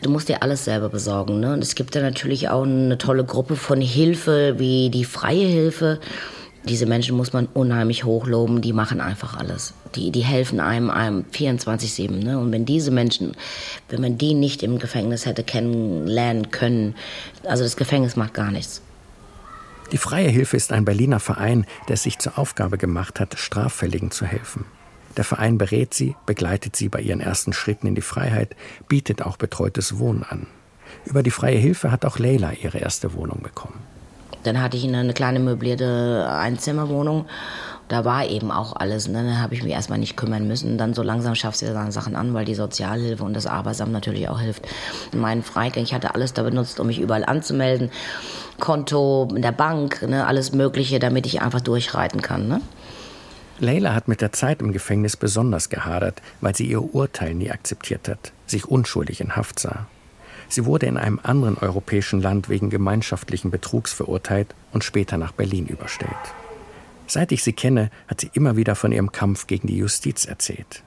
Du 0.02 0.10
musst 0.10 0.30
dir 0.30 0.42
alles 0.44 0.66
selber 0.66 0.90
besorgen. 0.90 1.40
Ne? 1.40 1.54
Und 1.54 1.64
es 1.64 1.76
gibt 1.76 1.96
da 1.96 2.02
natürlich 2.02 2.50
auch 2.50 2.64
eine 2.64 2.98
tolle 2.98 3.24
Gruppe 3.24 3.56
von 3.56 3.82
Hilfe, 3.82 4.56
wie 4.58 4.90
die 4.90 5.06
Freie 5.06 5.48
Hilfe 5.48 6.00
diese 6.68 6.86
Menschen 6.86 7.16
muss 7.16 7.34
man 7.34 7.48
unheimlich 7.48 8.04
hochloben, 8.04 8.62
die 8.62 8.74
machen 8.74 9.02
einfach 9.02 9.38
alles. 9.38 9.74
Die, 9.96 10.12
die 10.12 10.24
helfen 10.24 10.60
einem, 10.60 10.90
einem 10.90 11.26
24-7. 11.32 12.24
Ne? 12.24 12.40
Und 12.40 12.52
wenn 12.52 12.66
diese 12.66 12.92
Menschen, 12.92 13.36
wenn 13.90 14.02
man 14.02 14.18
die 14.18 14.34
nicht 14.34 14.64
im 14.64 14.80
Gefängnis 14.80 15.26
hätte 15.26 15.44
kennenlernen 15.44 16.52
können, 16.52 16.96
also 17.44 17.64
das 17.64 17.78
Gefängnis 17.78 18.16
macht 18.16 18.34
gar 18.34 18.52
nichts. 18.52 18.82
Die 19.92 19.98
Freie 19.98 20.30
Hilfe 20.30 20.58
ist 20.58 20.74
ein 20.74 20.86
Berliner 20.86 21.20
Verein, 21.20 21.66
der 21.88 21.94
es 21.94 22.04
sich 22.04 22.18
zur 22.18 22.40
Aufgabe 22.40 22.78
gemacht 22.78 23.20
hat, 23.20 23.38
Straffälligen 23.38 24.10
zu 24.10 24.26
helfen. 24.26 24.66
Der 25.18 25.24
Verein 25.24 25.58
berät 25.58 25.94
sie, 25.94 26.16
begleitet 26.26 26.76
sie 26.76 26.90
bei 26.90 27.00
ihren 27.00 27.22
ersten 27.22 27.54
Schritten 27.54 27.88
in 27.88 27.96
die 27.96 28.02
Freiheit, 28.02 28.56
bietet 28.90 29.22
auch 29.22 29.38
betreutes 29.38 30.00
Wohnen 30.00 30.24
an. 30.24 30.48
Über 31.06 31.24
die 31.24 31.32
Freie 31.32 31.58
Hilfe 31.58 31.92
hat 31.92 32.04
auch 32.04 32.18
Leila 32.18 32.52
ihre 32.54 32.80
erste 32.80 33.14
Wohnung 33.14 33.42
bekommen. 33.42 33.95
Dann 34.46 34.62
hatte 34.62 34.78
ich 34.78 34.84
eine 34.84 35.14
kleine 35.14 35.40
möblierte 35.40 36.28
Einzimmerwohnung. 36.30 37.26
Da 37.88 38.04
war 38.04 38.26
eben 38.26 38.52
auch 38.52 38.76
alles. 38.76 39.08
Und 39.08 39.14
dann 39.14 39.40
habe 39.40 39.54
ich 39.54 39.64
mich 39.64 39.74
erstmal 39.74 40.00
nicht 40.00 40.18
kümmern 40.18 40.48
müssen. 40.48 40.78
Dann 40.78 40.94
so 40.94 41.04
langsam 41.04 41.36
schaffst 41.36 41.62
du 41.62 41.72
seine 41.72 41.92
Sachen 41.92 42.16
an, 42.16 42.34
weil 42.34 42.46
die 42.46 42.56
Sozialhilfe 42.56 43.24
und 43.24 43.36
das 43.36 43.46
Arbeitsamt 43.46 43.92
natürlich 43.92 44.28
auch 44.28 44.40
hilft. 44.40 44.64
Mein 45.14 45.44
Freigang, 45.44 45.84
ich 45.84 45.94
hatte 45.94 46.16
alles 46.16 46.34
da 46.34 46.44
benutzt, 46.44 46.80
um 46.80 46.88
mich 46.88 47.00
überall 47.00 47.26
anzumelden. 47.26 47.92
Konto 48.60 49.28
in 49.36 49.42
der 49.42 49.52
Bank, 49.52 50.02
ne, 50.08 50.26
alles 50.26 50.52
Mögliche, 50.52 51.00
damit 51.00 51.26
ich 51.26 51.42
einfach 51.42 51.62
durchreiten 51.62 52.22
kann. 52.22 52.48
Ne? 52.48 52.62
Leila 53.60 53.94
hat 53.94 54.08
mit 54.08 54.22
der 54.22 54.32
Zeit 54.32 54.62
im 54.62 54.72
Gefängnis 54.72 55.16
besonders 55.16 55.70
gehadert, 55.70 56.22
weil 56.42 56.56
sie 56.56 56.66
ihr 56.68 56.94
Urteil 56.94 57.34
nie 57.34 57.52
akzeptiert 57.52 58.08
hat, 58.08 58.32
sich 58.48 58.68
unschuldig 58.68 59.22
in 59.22 59.36
Haft 59.36 59.60
sah. 59.60 59.88
Sie 60.48 60.66
wurde 60.66 60.86
in 60.86 60.98
einem 60.98 61.20
anderen 61.22 61.58
europäischen 61.58 62.22
Land 62.22 62.50
wegen 62.50 62.70
gemeinschaftlichen 62.70 63.52
Betrugs 63.52 63.94
verurteilt 63.94 64.54
und 64.72 64.84
später 64.84 65.18
nach 65.18 65.32
Berlin 65.32 65.68
überstellt. 65.68 66.12
Seit 67.08 67.32
ich 67.32 67.44
sie 67.44 67.54
kenne, 67.54 67.92
hat 68.08 68.22
sie 68.22 68.32
immer 68.34 68.56
wieder 68.56 68.76
von 68.76 68.92
ihrem 68.92 69.12
Kampf 69.12 69.48
gegen 69.48 69.68
die 69.68 69.78
Justiz 69.78 70.26
erzählt. 70.26 70.84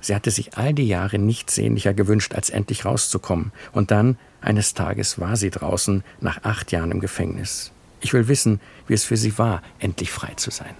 Sie 0.00 0.14
hatte 0.14 0.30
sich 0.30 0.56
all 0.56 0.72
die 0.72 0.88
Jahre 0.88 1.18
nichts 1.18 1.54
sehnlicher 1.54 1.92
gewünscht, 1.92 2.34
als 2.34 2.50
endlich 2.50 2.84
rauszukommen. 2.84 3.52
Und 3.72 3.90
dann, 3.90 4.16
eines 4.40 4.74
Tages, 4.74 5.20
war 5.20 5.36
sie 5.36 5.50
draußen, 5.50 6.02
nach 6.20 6.42
acht 6.42 6.72
Jahren 6.72 6.90
im 6.90 7.00
Gefängnis. 7.00 7.70
Ich 8.00 8.14
will 8.14 8.28
wissen, 8.28 8.60
wie 8.86 8.94
es 8.94 9.04
für 9.04 9.18
sie 9.18 9.36
war, 9.38 9.62
endlich 9.78 10.10
frei 10.10 10.32
zu 10.36 10.50
sein. 10.50 10.74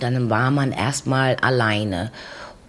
Dann 0.00 0.28
war 0.28 0.50
man 0.50 0.72
erstmal 0.72 1.36
alleine. 1.36 2.10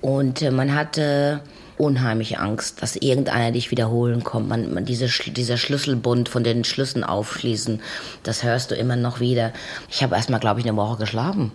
Und 0.01 0.41
äh, 0.41 0.51
man 0.51 0.75
hatte 0.75 1.41
unheimlich 1.77 2.39
Angst, 2.39 2.81
dass 2.81 2.95
irgendeiner 2.95 3.51
dich 3.51 3.71
wiederholen 3.71 4.23
kommt. 4.23 4.49
Man, 4.49 4.73
man 4.73 4.85
diese, 4.85 5.07
dieser 5.31 5.57
Schlüsselbund 5.57 6.29
von 6.29 6.43
den 6.43 6.63
Schlüssen 6.63 7.03
aufschließen, 7.03 7.81
das 8.23 8.43
hörst 8.43 8.71
du 8.71 8.75
immer 8.75 8.95
noch 8.95 9.19
wieder. 9.19 9.53
Ich 9.89 10.03
habe 10.03 10.15
erst 10.15 10.29
mal, 10.29 10.39
glaube 10.39 10.59
ich, 10.59 10.67
eine 10.67 10.77
Woche 10.77 10.97
geschlafen. 10.97 11.51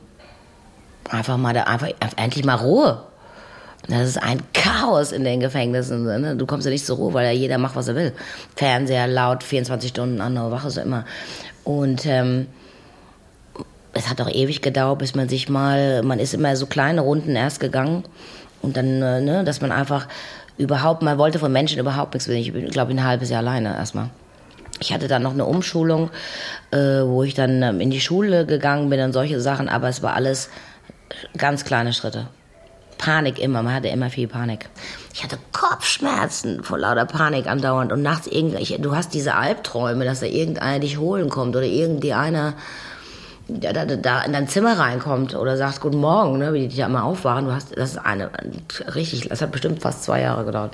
Einfach 1.10 1.36
mal, 1.36 1.52
da, 1.52 1.64
einfach, 1.64 1.88
endlich 2.16 2.44
mal 2.44 2.54
Ruhe. 2.54 3.02
Das 3.88 4.08
ist 4.08 4.22
ein 4.22 4.40
Chaos 4.52 5.10
in 5.10 5.24
den 5.24 5.40
Gefängnissen. 5.40 6.04
Ne? 6.04 6.36
Du 6.36 6.46
kommst 6.46 6.64
ja 6.66 6.70
nicht 6.70 6.86
zur 6.86 6.96
Ruhe, 6.96 7.14
weil 7.14 7.26
ja 7.26 7.32
jeder 7.32 7.58
macht, 7.58 7.74
was 7.74 7.88
er 7.88 7.96
will. 7.96 8.12
Fernseher 8.54 9.08
laut, 9.08 9.42
24 9.42 9.90
Stunden 9.90 10.20
an 10.20 10.34
der 10.34 10.52
Wache 10.52 10.70
so 10.70 10.80
immer. 10.80 11.04
Und 11.64 12.06
ähm, 12.06 12.46
es 13.92 14.08
hat 14.08 14.20
auch 14.20 14.30
ewig 14.30 14.62
gedauert, 14.62 15.00
bis 15.00 15.16
man 15.16 15.28
sich 15.28 15.48
mal, 15.48 16.02
man 16.04 16.20
ist 16.20 16.32
immer 16.32 16.54
so 16.54 16.66
kleine 16.66 17.00
Runden 17.00 17.34
erst 17.34 17.58
gegangen 17.58 18.04
und 18.62 18.76
dann, 18.76 19.02
äh, 19.02 19.20
ne, 19.20 19.44
dass 19.44 19.60
man 19.60 19.72
einfach 19.72 20.08
überhaupt, 20.56 21.02
man 21.02 21.18
wollte 21.18 21.38
von 21.38 21.52
Menschen 21.52 21.78
überhaupt 21.78 22.14
nichts 22.14 22.28
wissen. 22.28 22.40
Ich 22.40 22.52
bin, 22.52 22.68
glaube 22.68 22.92
ich, 22.92 22.98
ein 22.98 23.04
halbes 23.04 23.30
Jahr 23.30 23.40
alleine 23.40 23.74
erstmal. 23.74 24.10
Ich 24.80 24.92
hatte 24.92 25.08
dann 25.08 25.22
noch 25.22 25.32
eine 25.32 25.44
Umschulung, 25.44 26.10
äh, 26.70 26.76
wo 26.76 27.22
ich 27.22 27.34
dann 27.34 27.62
ähm, 27.62 27.80
in 27.80 27.90
die 27.90 28.00
Schule 28.00 28.46
gegangen 28.46 28.90
bin 28.90 29.00
und 29.00 29.12
solche 29.12 29.40
Sachen, 29.40 29.68
aber 29.68 29.88
es 29.88 30.02
war 30.02 30.14
alles 30.14 30.48
ganz 31.36 31.64
kleine 31.64 31.92
Schritte. 31.92 32.28
Panik 32.98 33.38
immer, 33.38 33.62
man 33.62 33.74
hatte 33.74 33.88
immer 33.88 34.10
viel 34.10 34.28
Panik. 34.28 34.68
Ich 35.12 35.24
hatte 35.24 35.38
Kopfschmerzen 35.52 36.62
vor 36.62 36.78
lauter 36.78 37.04
Panik 37.04 37.46
andauernd 37.48 37.92
und 37.92 38.02
nachts 38.02 38.28
irgendwie, 38.28 38.78
du 38.78 38.94
hast 38.94 39.12
diese 39.14 39.34
Albträume, 39.34 40.04
dass 40.04 40.20
da 40.20 40.26
irgendeiner 40.26 40.78
dich 40.78 40.98
holen 40.98 41.28
kommt 41.28 41.56
oder 41.56 41.66
irgendwie 41.66 42.12
einer 42.12 42.54
da, 43.48 43.72
da, 43.72 43.84
da 43.84 44.22
in 44.22 44.32
dein 44.32 44.48
Zimmer 44.48 44.78
reinkommt 44.78 45.34
oder 45.34 45.56
sagst 45.56 45.80
Guten 45.80 45.98
Morgen, 45.98 46.38
ne, 46.38 46.52
wie 46.52 46.68
die 46.68 46.76
da 46.76 46.86
immer 46.86 47.04
aufwachen, 47.04 47.46
du 47.46 47.52
hast, 47.52 47.76
das 47.76 47.92
ist 47.92 47.98
eine, 47.98 48.30
richtig, 48.94 49.28
das 49.28 49.42
hat 49.42 49.52
bestimmt 49.52 49.82
fast 49.82 50.04
zwei 50.04 50.20
Jahre 50.20 50.44
gedauert. 50.44 50.72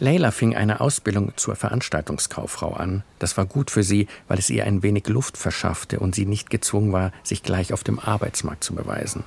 Leila 0.00 0.32
fing 0.32 0.56
eine 0.56 0.80
Ausbildung 0.80 1.32
zur 1.36 1.54
Veranstaltungskauffrau 1.54 2.72
an. 2.72 3.04
Das 3.20 3.36
war 3.36 3.46
gut 3.46 3.70
für 3.70 3.84
sie, 3.84 4.08
weil 4.26 4.38
es 4.38 4.50
ihr 4.50 4.64
ein 4.64 4.82
wenig 4.82 5.06
Luft 5.06 5.38
verschaffte 5.38 6.00
und 6.00 6.16
sie 6.16 6.26
nicht 6.26 6.50
gezwungen 6.50 6.92
war, 6.92 7.12
sich 7.22 7.42
gleich 7.42 7.72
auf 7.72 7.84
dem 7.84 8.00
Arbeitsmarkt 8.00 8.64
zu 8.64 8.74
beweisen. 8.74 9.22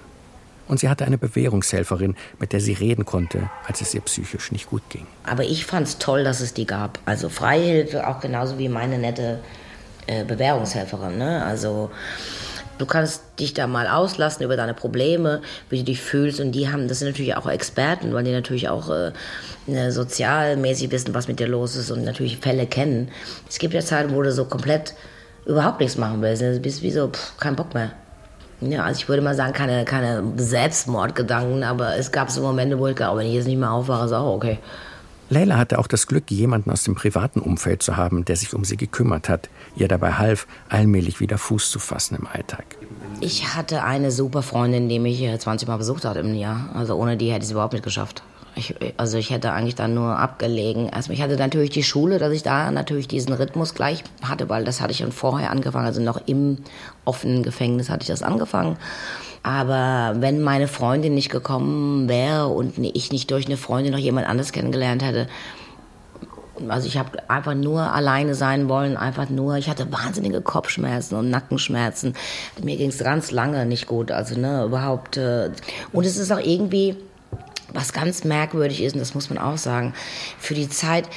Und 0.67 0.81
sie 0.81 0.89
hatte 0.89 1.05
eine 1.05 1.17
Bewährungshelferin, 1.17 2.17
mit 2.39 2.51
der 2.51 2.59
sie 2.59 2.73
reden 2.73 3.05
konnte, 3.05 3.49
als 3.65 3.79
es 3.79 3.93
ihr 3.93 4.01
psychisch 4.01 4.51
nicht 4.51 4.69
gut 4.69 4.83
ging. 4.89 5.07
Aber 5.23 5.45
ich 5.45 5.65
fand 5.65 5.87
es 5.87 5.97
toll, 5.97 6.25
dass 6.25 6.41
es 6.41 6.53
die 6.53 6.65
gab. 6.65 6.99
Also 7.05 7.29
Freihilfe, 7.29 8.05
auch 8.05 8.19
genauso 8.19 8.57
wie 8.59 8.67
meine 8.67 8.97
nette 8.97 9.39
äh, 10.07 10.25
Bewährungshelferin. 10.25 11.17
Ne? 11.17 11.45
Also 11.45 11.89
Du 12.77 12.85
kannst 12.85 13.23
dich 13.39 13.53
da 13.53 13.67
mal 13.67 13.87
auslassen 13.87 14.43
über 14.43 14.55
deine 14.55 14.73
Probleme, 14.73 15.41
wie 15.69 15.79
du 15.79 15.83
dich 15.85 16.01
fühlst. 16.01 16.39
Und 16.39 16.51
die 16.51 16.69
haben, 16.69 16.87
das 16.87 16.99
sind 16.99 17.09
natürlich 17.09 17.35
auch 17.35 17.47
Experten, 17.47 18.13
weil 18.13 18.23
die 18.23 18.31
natürlich 18.31 18.69
auch 18.69 18.89
äh, 18.89 19.11
ne, 19.65 19.91
sozialmäßig 19.91 20.91
wissen, 20.91 21.13
was 21.13 21.27
mit 21.27 21.39
dir 21.39 21.47
los 21.47 21.75
ist 21.75 21.91
und 21.91 22.03
natürlich 22.03 22.37
Fälle 22.37 22.67
kennen. 22.67 23.09
Es 23.49 23.59
gibt 23.59 23.73
ja 23.73 23.81
Zeiten, 23.81 24.13
wo 24.13 24.21
du 24.21 24.31
so 24.31 24.45
komplett 24.45 24.93
überhaupt 25.45 25.79
nichts 25.79 25.97
machen 25.97 26.21
willst. 26.21 26.41
Du 26.41 26.59
bist 26.59 26.81
wie 26.81 26.91
so, 26.91 27.07
pff, 27.07 27.37
kein 27.37 27.55
Bock 27.55 27.73
mehr. 27.73 27.91
Ja, 28.59 28.83
also 28.83 28.99
ich 28.99 29.07
würde 29.07 29.21
mal 29.21 29.35
sagen, 29.35 29.53
keine, 29.53 29.85
keine 29.85 30.23
Selbstmordgedanken, 30.35 31.63
aber 31.63 31.95
es 31.95 32.11
gab 32.11 32.31
so 32.31 32.41
Momente, 32.41 32.79
wo 32.79 32.87
ich 32.87 32.95
glaube, 32.95 33.19
wenn 33.19 33.27
ich 33.27 33.35
jetzt 33.35 33.47
nicht 33.47 33.59
mehr 33.59 33.71
aufwache, 33.71 34.05
ist 34.05 34.13
auch 34.13 34.33
okay. 34.33 34.57
Leila 35.29 35.57
hatte 35.57 35.79
auch 35.79 35.87
das 35.87 36.07
Glück, 36.07 36.31
jemanden 36.31 36.71
aus 36.71 36.83
dem 36.83 36.95
privaten 36.95 37.39
Umfeld 37.39 37.83
zu 37.83 37.97
haben, 37.97 38.23
der 38.23 38.37
sich 38.37 38.53
um 38.53 38.63
sie 38.63 38.77
gekümmert 38.77 39.27
hat, 39.27 39.49
ihr 39.75 39.87
dabei 39.87 40.13
half, 40.13 40.47
allmählich 40.69 41.19
wieder 41.19 41.37
Fuß 41.37 41.69
zu 41.69 41.79
fassen 41.79 42.15
im 42.15 42.27
Alltag. 42.27 42.77
Ich 43.19 43.55
hatte 43.55 43.83
eine 43.83 44.11
super 44.11 44.41
Freundin, 44.41 44.87
die 44.87 44.99
mich 44.99 45.27
20 45.37 45.67
Mal 45.67 45.77
besucht 45.77 46.05
hat 46.05 46.15
im 46.17 46.33
Jahr. 46.33 46.69
Also 46.73 46.95
ohne 46.95 47.17
die 47.17 47.29
hätte 47.29 47.39
ich 47.39 47.45
es 47.45 47.51
überhaupt 47.51 47.73
nicht 47.73 47.83
geschafft. 47.83 48.23
Ich, 48.55 48.73
also 48.97 49.17
ich 49.17 49.29
hätte 49.29 49.51
eigentlich 49.51 49.75
dann 49.75 49.93
nur 49.93 50.17
abgelegen. 50.17 50.89
Also 50.91 51.11
ich 51.11 51.21
hatte 51.21 51.35
natürlich 51.35 51.69
die 51.69 51.83
Schule, 51.83 52.17
dass 52.17 52.31
ich 52.31 52.41
da 52.41 52.71
natürlich 52.71 53.07
diesen 53.07 53.33
Rhythmus 53.33 53.75
gleich 53.75 54.03
hatte, 54.23 54.49
weil 54.49 54.63
das 54.63 54.81
hatte 54.81 54.91
ich 54.91 54.97
schon 54.97 55.11
vorher 55.11 55.51
angefangen. 55.51 55.85
Also 55.85 56.01
noch 56.01 56.21
im 56.25 56.57
offenen 57.05 57.43
Gefängnis 57.43 57.89
hatte 57.89 58.01
ich 58.03 58.07
das 58.07 58.23
angefangen. 58.23 58.77
Aber 59.43 60.15
wenn 60.19 60.41
meine 60.41 60.67
Freundin 60.67 61.13
nicht 61.13 61.29
gekommen 61.29 62.09
wäre 62.09 62.47
und 62.47 62.77
ich 62.77 63.11
nicht 63.11 63.31
durch 63.31 63.45
eine 63.45 63.57
Freundin 63.57 63.93
noch 63.93 63.99
jemand 63.99 64.27
anderes 64.27 64.51
kennengelernt 64.51 65.03
hätte, 65.03 65.27
also 66.67 66.87
ich 66.87 66.97
habe 66.97 67.29
einfach 67.29 67.53
nur 67.53 67.93
alleine 67.93 68.35
sein 68.35 68.69
wollen, 68.69 68.97
einfach 68.97 69.29
nur, 69.29 69.57
ich 69.57 69.69
hatte 69.69 69.91
wahnsinnige 69.91 70.41
Kopfschmerzen 70.41 71.15
und 71.15 71.29
Nackenschmerzen. 71.29 72.13
Mir 72.61 72.77
ging 72.77 72.89
es 72.89 72.97
ganz 72.97 73.31
lange 73.31 73.65
nicht 73.65 73.87
gut, 73.87 74.11
also 74.11 74.39
ne, 74.39 74.63
überhaupt. 74.65 75.17
Äh, 75.17 75.51
und 75.93 76.05
es 76.05 76.17
ist 76.17 76.31
auch 76.31 76.39
irgendwie, 76.39 76.97
was 77.73 77.93
ganz 77.93 78.23
merkwürdig 78.23 78.81
ist, 78.81 78.93
und 78.93 78.99
das 78.99 79.13
muss 79.13 79.29
man 79.29 79.37
auch 79.37 79.57
sagen, 79.57 79.93
für 80.39 80.55
die 80.55 80.69
Zeit, 80.69 81.07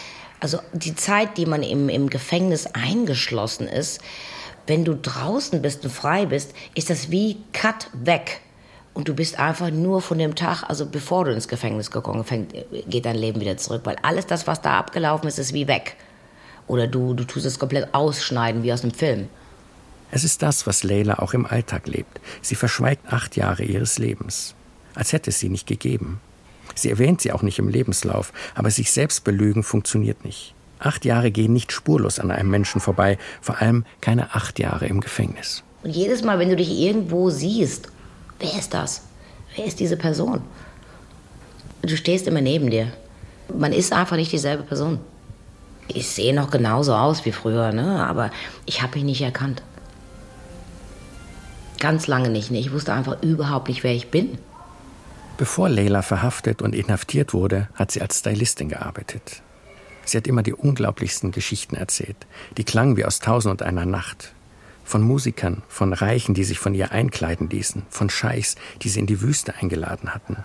also 0.41 0.59
die 0.73 0.95
Zeit, 0.95 1.37
die 1.37 1.47
man 1.47 1.63
im, 1.63 1.89
im 1.89 2.11
Gefängnis 2.11 2.67
eingeschlossen 2.67 3.67
ist, 3.67 4.01
wenn 4.71 4.85
du 4.85 4.95
draußen 4.95 5.61
bist 5.61 5.85
und 5.85 5.91
frei 5.91 6.27
bist, 6.27 6.55
ist 6.77 6.91
das 6.91 7.11
wie 7.11 7.39
Cut 7.53 7.91
weg. 7.93 8.41
Und 8.95 9.09
du 9.09 9.15
bist 9.15 9.39
einfach 9.39 9.71
nur 9.71 10.01
von 10.01 10.17
dem 10.19 10.37
Tag, 10.37 10.63
also 10.63 10.87
bevor 10.87 11.25
du 11.25 11.33
ins 11.33 11.49
Gefängnis 11.49 11.91
gekommen 11.91 12.23
fängt, 12.23 12.55
geht 12.89 13.05
dein 13.05 13.17
Leben 13.17 13.41
wieder 13.41 13.57
zurück. 13.57 13.83
Weil 13.85 13.97
alles 14.03 14.27
das, 14.27 14.47
was 14.47 14.63
da 14.63 14.79
abgelaufen 14.79 15.27
ist, 15.27 15.41
ist 15.41 15.53
wie 15.53 15.67
weg. 15.67 15.97
Oder 16.69 16.87
du, 16.87 17.15
du 17.15 17.25
tust 17.25 17.47
es 17.47 17.59
komplett 17.59 17.93
ausschneiden, 17.95 18.63
wie 18.63 18.73
aus 18.73 18.83
einem 18.83 18.95
Film. 18.95 19.29
Es 20.13 20.23
ist 20.23 20.41
das, 20.41 20.69
was 20.69 20.85
Leila 20.85 21.19
auch 21.19 21.35
im 21.35 21.47
Alltag 21.47 21.89
lebt. 21.89 22.21
Sie 22.41 22.55
verschweigt 22.55 23.13
acht 23.13 23.37
Jahre 23.37 23.65
ihres 23.65 23.99
Lebens. 23.99 24.55
Als 24.95 25.13
hätte 25.13 25.31
es 25.31 25.41
sie 25.41 25.49
nicht 25.49 25.67
gegeben. 25.67 26.21
Sie 26.77 26.91
erwähnt 26.91 27.21
sie 27.21 27.33
auch 27.33 27.43
nicht 27.43 27.59
im 27.59 27.69
Lebenslauf, 27.69 28.33
aber 28.55 28.71
sich 28.71 28.93
selbst 28.93 29.25
belügen 29.25 29.65
funktioniert 29.65 30.25
nicht. 30.25 30.55
Acht 30.81 31.05
Jahre 31.05 31.31
gehen 31.31 31.53
nicht 31.53 31.73
spurlos 31.73 32.19
an 32.19 32.31
einem 32.31 32.51
Menschen 32.51 32.81
vorbei, 32.81 33.19
vor 33.43 33.61
allem 33.61 33.85
keine 34.01 34.35
acht 34.35 34.59
Jahre 34.59 34.87
im 34.87 35.01
Gefängnis. 35.01 35.63
Und 35.83 35.91
jedes 35.91 36.25
Mal, 36.25 36.39
wenn 36.39 36.49
du 36.49 36.57
dich 36.57 36.71
irgendwo 36.71 37.31
siehst, 37.31 37.89
wer 38.39 38.59
ist 38.59 38.73
das? 38.73 39.03
Wer 39.55 39.67
ist 39.67 39.79
diese 39.79 39.97
Person? 39.97 40.41
Du 41.83 41.97
stehst 41.97 42.27
immer 42.27 42.41
neben 42.41 42.71
dir. 42.71 42.93
Man 43.55 43.73
ist 43.73 43.93
einfach 43.93 44.17
nicht 44.17 44.33
dieselbe 44.33 44.63
Person. 44.63 44.99
Ich 45.89 46.09
sehe 46.09 46.35
noch 46.35 46.51
genauso 46.51 46.95
aus 46.95 47.25
wie 47.25 47.33
früher, 47.33 47.73
ne? 47.73 48.07
aber 48.07 48.31
ich 48.65 48.83
habe 48.83 48.95
mich 48.95 49.05
nicht 49.05 49.23
erkannt. 49.23 49.63
Ganz 51.79 52.07
lange 52.07 52.31
nicht. 52.31 52.51
Ne? 52.51 52.59
Ich 52.59 52.73
wusste 52.73 52.93
einfach 52.93 53.23
überhaupt 53.23 53.69
nicht, 53.69 53.83
wer 53.83 53.95
ich 53.95 54.11
bin. 54.11 54.39
Bevor 55.37 55.69
Leila 55.69 56.03
verhaftet 56.03 56.63
und 56.63 56.75
inhaftiert 56.75 57.35
wurde, 57.35 57.69
hat 57.75 57.91
sie 57.91 58.03
als 58.03 58.19
Stylistin 58.19 58.69
gearbeitet. 58.69 59.43
Sie 60.05 60.17
hat 60.17 60.27
immer 60.27 60.43
die 60.43 60.55
unglaublichsten 60.55 61.31
Geschichten 61.31 61.77
erzählt. 61.77 62.17
Die 62.57 62.65
klangen 62.65 62.97
wie 62.97 63.05
aus 63.05 63.21
Tausend 63.21 63.53
und 63.53 63.63
einer 63.63 63.87
Nacht. 63.87 64.33
Von 64.85 65.03
Musikern, 65.03 65.63
von 65.69 65.93
Reichen, 65.93 66.35
die 66.35 66.45
sich 66.45 66.59
von 66.59 66.75
ihr 66.75 66.91
einkleiden 66.91 67.49
ließen, 67.49 67.85
von 67.91 68.11
Scheichs, 68.11 68.57
die 68.83 68.89
sie 68.89 69.01
in 69.01 69.07
die 69.07 69.21
Wüste 69.21 69.55
eingeladen 69.55 70.13
hatten. 70.15 70.39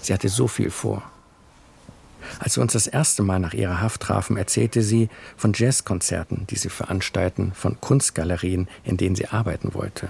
Sie 0.00 0.12
hatte 0.12 0.28
so 0.28 0.48
viel 0.48 0.70
vor. 0.70 1.02
Als 2.38 2.56
wir 2.56 2.62
uns 2.62 2.74
das 2.74 2.86
erste 2.86 3.22
Mal 3.22 3.38
nach 3.38 3.54
ihrer 3.54 3.80
Haft 3.80 4.02
trafen, 4.02 4.36
erzählte 4.36 4.82
sie 4.82 5.08
von 5.36 5.52
Jazzkonzerten, 5.54 6.46
die 6.48 6.56
sie 6.56 6.68
veranstalten, 6.68 7.52
von 7.54 7.80
Kunstgalerien, 7.80 8.68
in 8.84 8.96
denen 8.96 9.16
sie 9.16 9.28
arbeiten 9.28 9.74
wollte. 9.74 10.08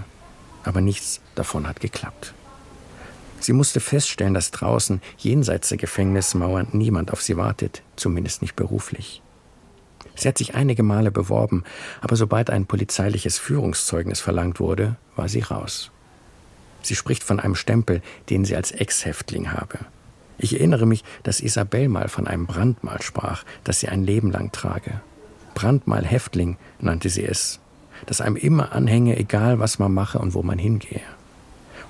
Aber 0.65 0.81
nichts 0.81 1.21
davon 1.35 1.69
hat 1.69 1.81
geklappt. 1.81 2.35
Sie 3.41 3.53
musste 3.55 3.81
feststellen, 3.81 4.35
dass 4.35 4.51
draußen, 4.51 5.01
jenseits 5.19 5.71
der 5.71 5.79
Gefängnismauern, 5.79 6.69
niemand 6.73 7.13
auf 7.13 7.23
sie 7.23 7.37
wartet, 7.37 7.83
zumindest 7.97 8.43
nicht 8.43 8.55
beruflich. 8.55 9.23
Sie 10.15 10.29
hat 10.29 10.39
sich 10.39 10.55
einige 10.55 10.83
Male 10.83 11.11
beworben, 11.11 11.65
aber 12.03 12.17
sobald 12.17 12.51
ein 12.51 12.67
polizeiliches 12.67 13.39
Führungszeugnis 13.39 14.21
verlangt 14.21 14.61
wurde, 14.61 14.97
war 15.17 15.29
sie 15.29 15.41
raus. 15.41 15.91
Sie 16.83 16.95
spricht 16.95 17.25
von 17.25 17.41
einem 17.41 17.55
Stempel, 17.55 18.03
den 18.29 18.45
sie 18.45 18.57
als 18.57 18.73
Ex-Häftling 18.73 19.53
habe. 19.53 19.79
Ich 20.39 20.55
erinnere 20.55 20.87
mich, 20.87 21.05
dass 21.23 21.41
Isabel 21.41 21.89
mal 21.89 22.09
von 22.09 22.27
einem 22.27 22.47
Brandmal 22.47 23.03
sprach, 23.03 23.45
das 23.65 23.81
sie 23.81 23.89
ein 23.89 24.05
Leben 24.05 24.31
lang 24.31 24.53
trage. 24.53 25.01
Brandmal 25.55 26.05
Häftling 26.05 26.57
nannte 26.81 27.09
sie 27.11 27.25
es, 27.25 27.61
das 28.07 28.21
einem 28.21 28.37
immer 28.37 28.73
anhänge, 28.73 29.19
egal 29.19 29.59
was 29.59 29.79
man 29.79 29.93
mache 29.93 30.19
und 30.19 30.35
wo 30.35 30.43
man 30.43 30.59
hingehe. 30.59 31.03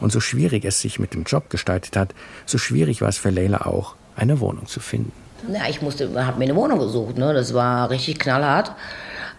Und 0.00 0.12
so 0.12 0.20
schwierig 0.20 0.64
es 0.64 0.80
sich 0.80 0.98
mit 0.98 1.14
dem 1.14 1.24
Job 1.24 1.50
gestaltet 1.50 1.96
hat, 1.96 2.14
so 2.46 2.58
schwierig 2.58 3.00
war 3.00 3.08
es 3.08 3.18
für 3.18 3.30
Leila 3.30 3.66
auch, 3.66 3.94
eine 4.16 4.40
Wohnung 4.40 4.66
zu 4.66 4.80
finden. 4.80 5.12
Ja, 5.52 5.68
ich 5.68 5.80
musste, 5.80 6.10
habe 6.26 6.38
mir 6.38 6.44
eine 6.44 6.56
Wohnung 6.56 6.78
gesucht. 6.78 7.16
Ne? 7.16 7.32
Das 7.32 7.54
war 7.54 7.90
richtig 7.90 8.18
knallhart. 8.18 8.72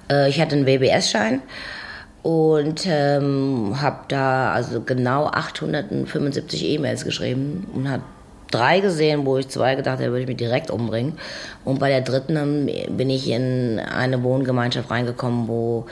Äh, 0.10 0.30
ich 0.30 0.40
hatte 0.42 0.56
einen 0.56 0.66
WBS-Schein 0.66 1.42
und 2.24 2.86
ähm, 2.86 3.76
habe 3.82 4.02
da 4.08 4.54
also 4.54 4.82
genau 4.82 5.28
875 5.28 6.64
E-Mails 6.66 7.04
geschrieben 7.06 7.68
und 7.74 7.90
habe 7.90 8.04
drei 8.52 8.80
gesehen, 8.80 9.26
wo 9.26 9.38
ich 9.38 9.48
zwei 9.48 9.76
gedacht 9.76 10.00
habe, 10.00 10.10
würde 10.10 10.22
ich 10.22 10.28
mich 10.28 10.38
direkt 10.38 10.70
umbringen. 10.70 11.14
Und 11.64 11.80
bei 11.80 11.90
der 11.90 12.02
dritten 12.02 12.70
bin 12.90 13.10
ich 13.10 13.30
in 13.30 13.80
eine 13.80 14.22
Wohngemeinschaft 14.24 14.92
reingekommen, 14.92 15.48
wo 15.48 15.86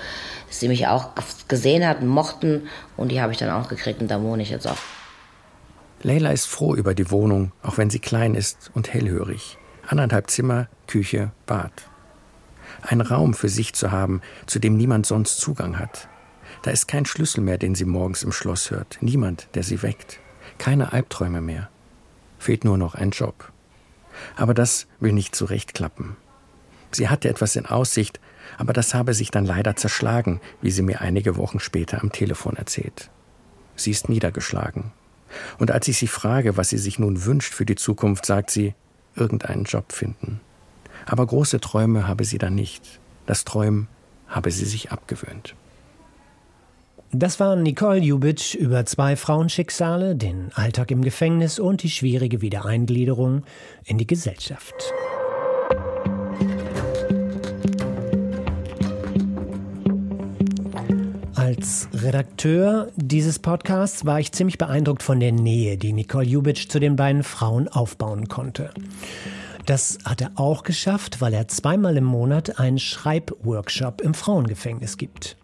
sie 0.49 0.67
mich 0.67 0.87
auch 0.87 1.09
gesehen 1.47 1.85
hatten, 1.85 2.07
mochten 2.07 2.67
und 2.97 3.11
die 3.11 3.21
habe 3.21 3.31
ich 3.31 3.37
dann 3.37 3.49
auch 3.49 3.69
gekriegt 3.69 4.01
und 4.01 4.09
da 4.09 4.21
wohne 4.21 4.43
ich 4.43 4.49
jetzt 4.49 4.67
auch. 4.67 4.77
Leila 6.01 6.31
ist 6.31 6.45
froh 6.45 6.75
über 6.75 6.93
die 6.93 7.11
Wohnung, 7.11 7.51
auch 7.61 7.77
wenn 7.77 7.89
sie 7.89 7.99
klein 7.99 8.35
ist 8.35 8.71
und 8.73 8.93
hellhörig. 8.93 9.57
Anderthalb 9.85 10.29
Zimmer, 10.29 10.67
Küche, 10.87 11.31
Bad. 11.45 11.71
Ein 12.81 13.01
Raum 13.01 13.33
für 13.33 13.49
sich 13.49 13.73
zu 13.73 13.91
haben, 13.91 14.21
zu 14.45 14.59
dem 14.59 14.77
niemand 14.77 15.05
sonst 15.05 15.37
Zugang 15.37 15.77
hat. 15.77 16.07
Da 16.61 16.71
ist 16.71 16.87
kein 16.87 17.05
Schlüssel 17.05 17.41
mehr, 17.41 17.57
den 17.57 17.75
sie 17.75 17.85
morgens 17.85 18.23
im 18.23 18.31
Schloss 18.31 18.71
hört. 18.71 18.97
Niemand, 19.01 19.47
der 19.55 19.63
sie 19.63 19.81
weckt. 19.81 20.19
Keine 20.57 20.93
Albträume 20.93 21.41
mehr. 21.41 21.69
Fehlt 22.37 22.63
nur 22.63 22.77
noch 22.77 22.95
ein 22.95 23.11
Job. 23.11 23.51
Aber 24.35 24.53
das 24.53 24.87
will 24.99 25.11
nicht 25.13 25.35
zurechtklappen. 25.35 26.15
Sie 26.91 27.09
hatte 27.09 27.29
etwas 27.29 27.55
in 27.55 27.65
Aussicht, 27.65 28.19
aber 28.57 28.73
das 28.73 28.93
habe 28.93 29.13
sich 29.13 29.31
dann 29.31 29.45
leider 29.45 29.75
zerschlagen, 29.75 30.41
wie 30.61 30.71
sie 30.71 30.81
mir 30.81 31.01
einige 31.01 31.37
Wochen 31.37 31.59
später 31.59 32.01
am 32.01 32.11
Telefon 32.11 32.55
erzählt. 32.55 33.09
Sie 33.75 33.91
ist 33.91 34.09
niedergeschlagen. 34.09 34.91
Und 35.57 35.71
als 35.71 35.87
ich 35.87 35.97
sie 35.97 36.07
frage, 36.07 36.57
was 36.57 36.69
sie 36.69 36.77
sich 36.77 36.99
nun 36.99 37.25
wünscht 37.25 37.53
für 37.53 37.65
die 37.65 37.75
Zukunft, 37.75 38.25
sagt 38.25 38.49
sie, 38.49 38.73
irgendeinen 39.15 39.63
Job 39.63 39.91
finden. 39.91 40.41
Aber 41.05 41.25
große 41.25 41.59
Träume 41.59 42.07
habe 42.07 42.25
sie 42.25 42.37
dann 42.37 42.55
nicht. 42.55 42.99
Das 43.25 43.45
Träumen 43.45 43.87
habe 44.27 44.51
sie 44.51 44.65
sich 44.65 44.91
abgewöhnt. 44.91 45.55
Das 47.11 47.39
war 47.39 47.55
Nicole 47.55 47.99
Jubitsch 47.99 48.53
über 48.53 48.85
zwei 48.85 49.15
Frauenschicksale, 49.15 50.15
den 50.15 50.51
Alltag 50.53 50.91
im 50.91 51.01
Gefängnis 51.01 51.57
und 51.57 51.81
die 51.81 51.89
schwierige 51.89 52.41
Wiedereingliederung 52.41 53.43
in 53.85 53.97
die 53.97 54.05
Gesellschaft. 54.05 54.93
Als 61.49 61.89
Redakteur 61.95 62.91
dieses 62.95 63.39
Podcasts 63.39 64.05
war 64.05 64.19
ich 64.19 64.31
ziemlich 64.31 64.59
beeindruckt 64.59 65.01
von 65.01 65.19
der 65.19 65.31
Nähe, 65.31 65.77
die 65.77 65.93
Nicole 65.93 66.27
Jubitsch 66.27 66.69
zu 66.69 66.79
den 66.79 66.95
beiden 66.95 67.23
Frauen 67.23 67.67
aufbauen 67.67 68.27
konnte. 68.27 68.69
Das 69.65 69.97
hat 70.05 70.21
er 70.21 70.33
auch 70.35 70.61
geschafft, 70.61 71.21
weil 71.21 71.33
er 71.33 71.47
zweimal 71.47 71.97
im 71.97 72.03
Monat 72.03 72.59
einen 72.59 72.77
Schreibworkshop 72.77 74.01
im 74.01 74.13
Frauengefängnis 74.13 74.97
gibt. 74.97 75.37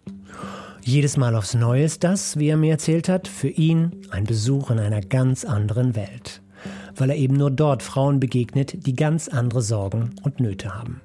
Jedes 0.80 1.16
Mal 1.16 1.34
aufs 1.34 1.54
Neue 1.54 1.82
ist 1.82 2.04
das, 2.04 2.38
wie 2.38 2.50
er 2.50 2.56
mir 2.56 2.70
erzählt 2.70 3.08
hat, 3.08 3.26
für 3.26 3.48
ihn 3.48 4.02
ein 4.10 4.22
Besuch 4.22 4.70
in 4.70 4.78
einer 4.78 5.00
ganz 5.00 5.44
anderen 5.44 5.96
Welt, 5.96 6.40
weil 6.94 7.10
er 7.10 7.16
eben 7.16 7.34
nur 7.34 7.50
dort 7.50 7.82
Frauen 7.82 8.20
begegnet, 8.20 8.86
die 8.86 8.94
ganz 8.94 9.26
andere 9.26 9.60
Sorgen 9.60 10.10
und 10.22 10.38
Nöte 10.38 10.72
haben 10.72 11.00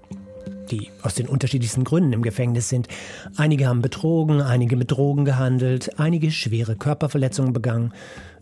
die 0.71 0.89
aus 1.01 1.15
den 1.15 1.27
unterschiedlichsten 1.27 1.84
Gründen 1.84 2.13
im 2.13 2.21
Gefängnis 2.21 2.69
sind. 2.69 2.88
Einige 3.36 3.67
haben 3.67 3.81
betrogen, 3.81 4.41
einige 4.41 4.75
mit 4.75 4.91
Drogen 4.91 5.25
gehandelt, 5.25 5.99
einige 5.99 6.31
schwere 6.31 6.75
Körperverletzungen 6.75 7.53
begangen, 7.53 7.93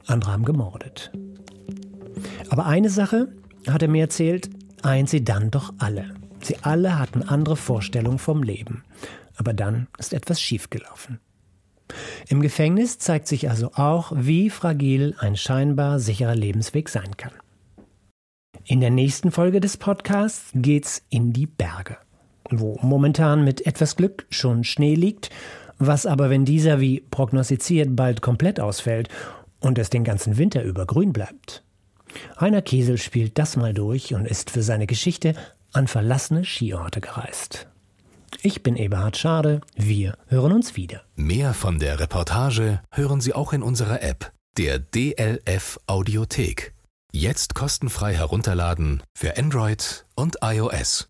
andere 0.06 0.32
haben 0.32 0.46
gemordet. 0.46 1.12
Aber 2.50 2.66
eine 2.66 2.90
Sache 2.90 3.30
hat 3.68 3.82
er 3.82 3.88
mir 3.88 4.04
erzählt, 4.04 4.50
eint 4.82 5.10
sie 5.10 5.24
dann 5.24 5.52
doch 5.52 5.74
alle. 5.78 6.14
Sie 6.42 6.58
alle 6.62 6.98
hatten 6.98 7.24
andere 7.24 7.58
Vorstellungen 7.58 8.20
vom 8.20 8.44
Leben. 8.44 8.84
Aber 9.36 9.54
dann 9.54 9.88
ist 9.98 10.14
etwas 10.14 10.42
schiefgelaufen. 10.42 11.20
Im 12.28 12.42
Gefängnis 12.42 13.00
zeigt 13.00 13.28
sich 13.28 13.50
also 13.50 13.72
auch, 13.74 14.12
wie 14.16 14.50
fragil 14.50 15.16
ein 15.20 15.36
scheinbar 15.36 16.00
sicherer 16.00 16.36
Lebensweg 16.36 16.90
sein 16.90 17.18
kann. 17.18 17.32
In 18.66 18.82
der 18.82 18.92
nächsten 18.92 19.32
Folge 19.32 19.60
des 19.60 19.78
Podcasts 19.78 20.52
geht's 20.54 21.02
in 21.10 21.34
die 21.34 21.48
Berge 21.48 21.98
wo 22.52 22.78
momentan 22.82 23.44
mit 23.44 23.66
etwas 23.66 23.96
Glück 23.96 24.26
schon 24.30 24.64
Schnee 24.64 24.96
liegt, 24.96 25.30
was 25.78 26.06
aber, 26.06 26.30
wenn 26.30 26.46
dieser 26.46 26.80
wie 26.80 27.00
prognostiziert 27.00 27.96
bald 27.96 28.22
komplett 28.22 28.60
ausfällt 28.60 29.10
und 29.60 29.78
es 29.78 29.90
den 29.90 30.04
ganzen 30.04 30.38
Winter 30.38 30.64
über 30.64 30.86
grün 30.86 31.14
bleibt. 31.14 31.64
Heiner 32.40 32.62
Kiesel 32.62 32.98
spielt 32.98 33.38
das 33.38 33.56
mal 33.56 33.74
durch 33.74 34.14
und 34.14 34.26
ist 34.26 34.50
für 34.50 34.64
seine 34.64 34.88
Geschichte 34.88 35.36
an 35.74 35.88
verlassene 35.88 36.44
Skiorte 36.44 37.02
gereist. 37.02 37.68
Ich 38.42 38.64
bin 38.64 38.76
Eberhard 38.76 39.18
Schade, 39.18 39.62
wir 39.76 40.18
hören 40.28 40.54
uns 40.54 40.76
wieder. 40.76 41.02
Mehr 41.16 41.54
von 41.54 41.80
der 41.80 42.00
Reportage 42.00 42.82
hören 42.92 43.22
Sie 43.22 43.34
auch 43.34 43.54
in 43.54 43.64
unserer 43.64 44.02
App, 44.02 44.32
der 44.58 44.80
DLF 44.80 45.80
Audiothek. 45.88 46.74
Jetzt 47.12 47.56
kostenfrei 47.56 48.14
herunterladen 48.14 49.02
für 49.16 49.38
Android 49.38 50.06
und 50.16 50.38
iOS. 50.44 51.10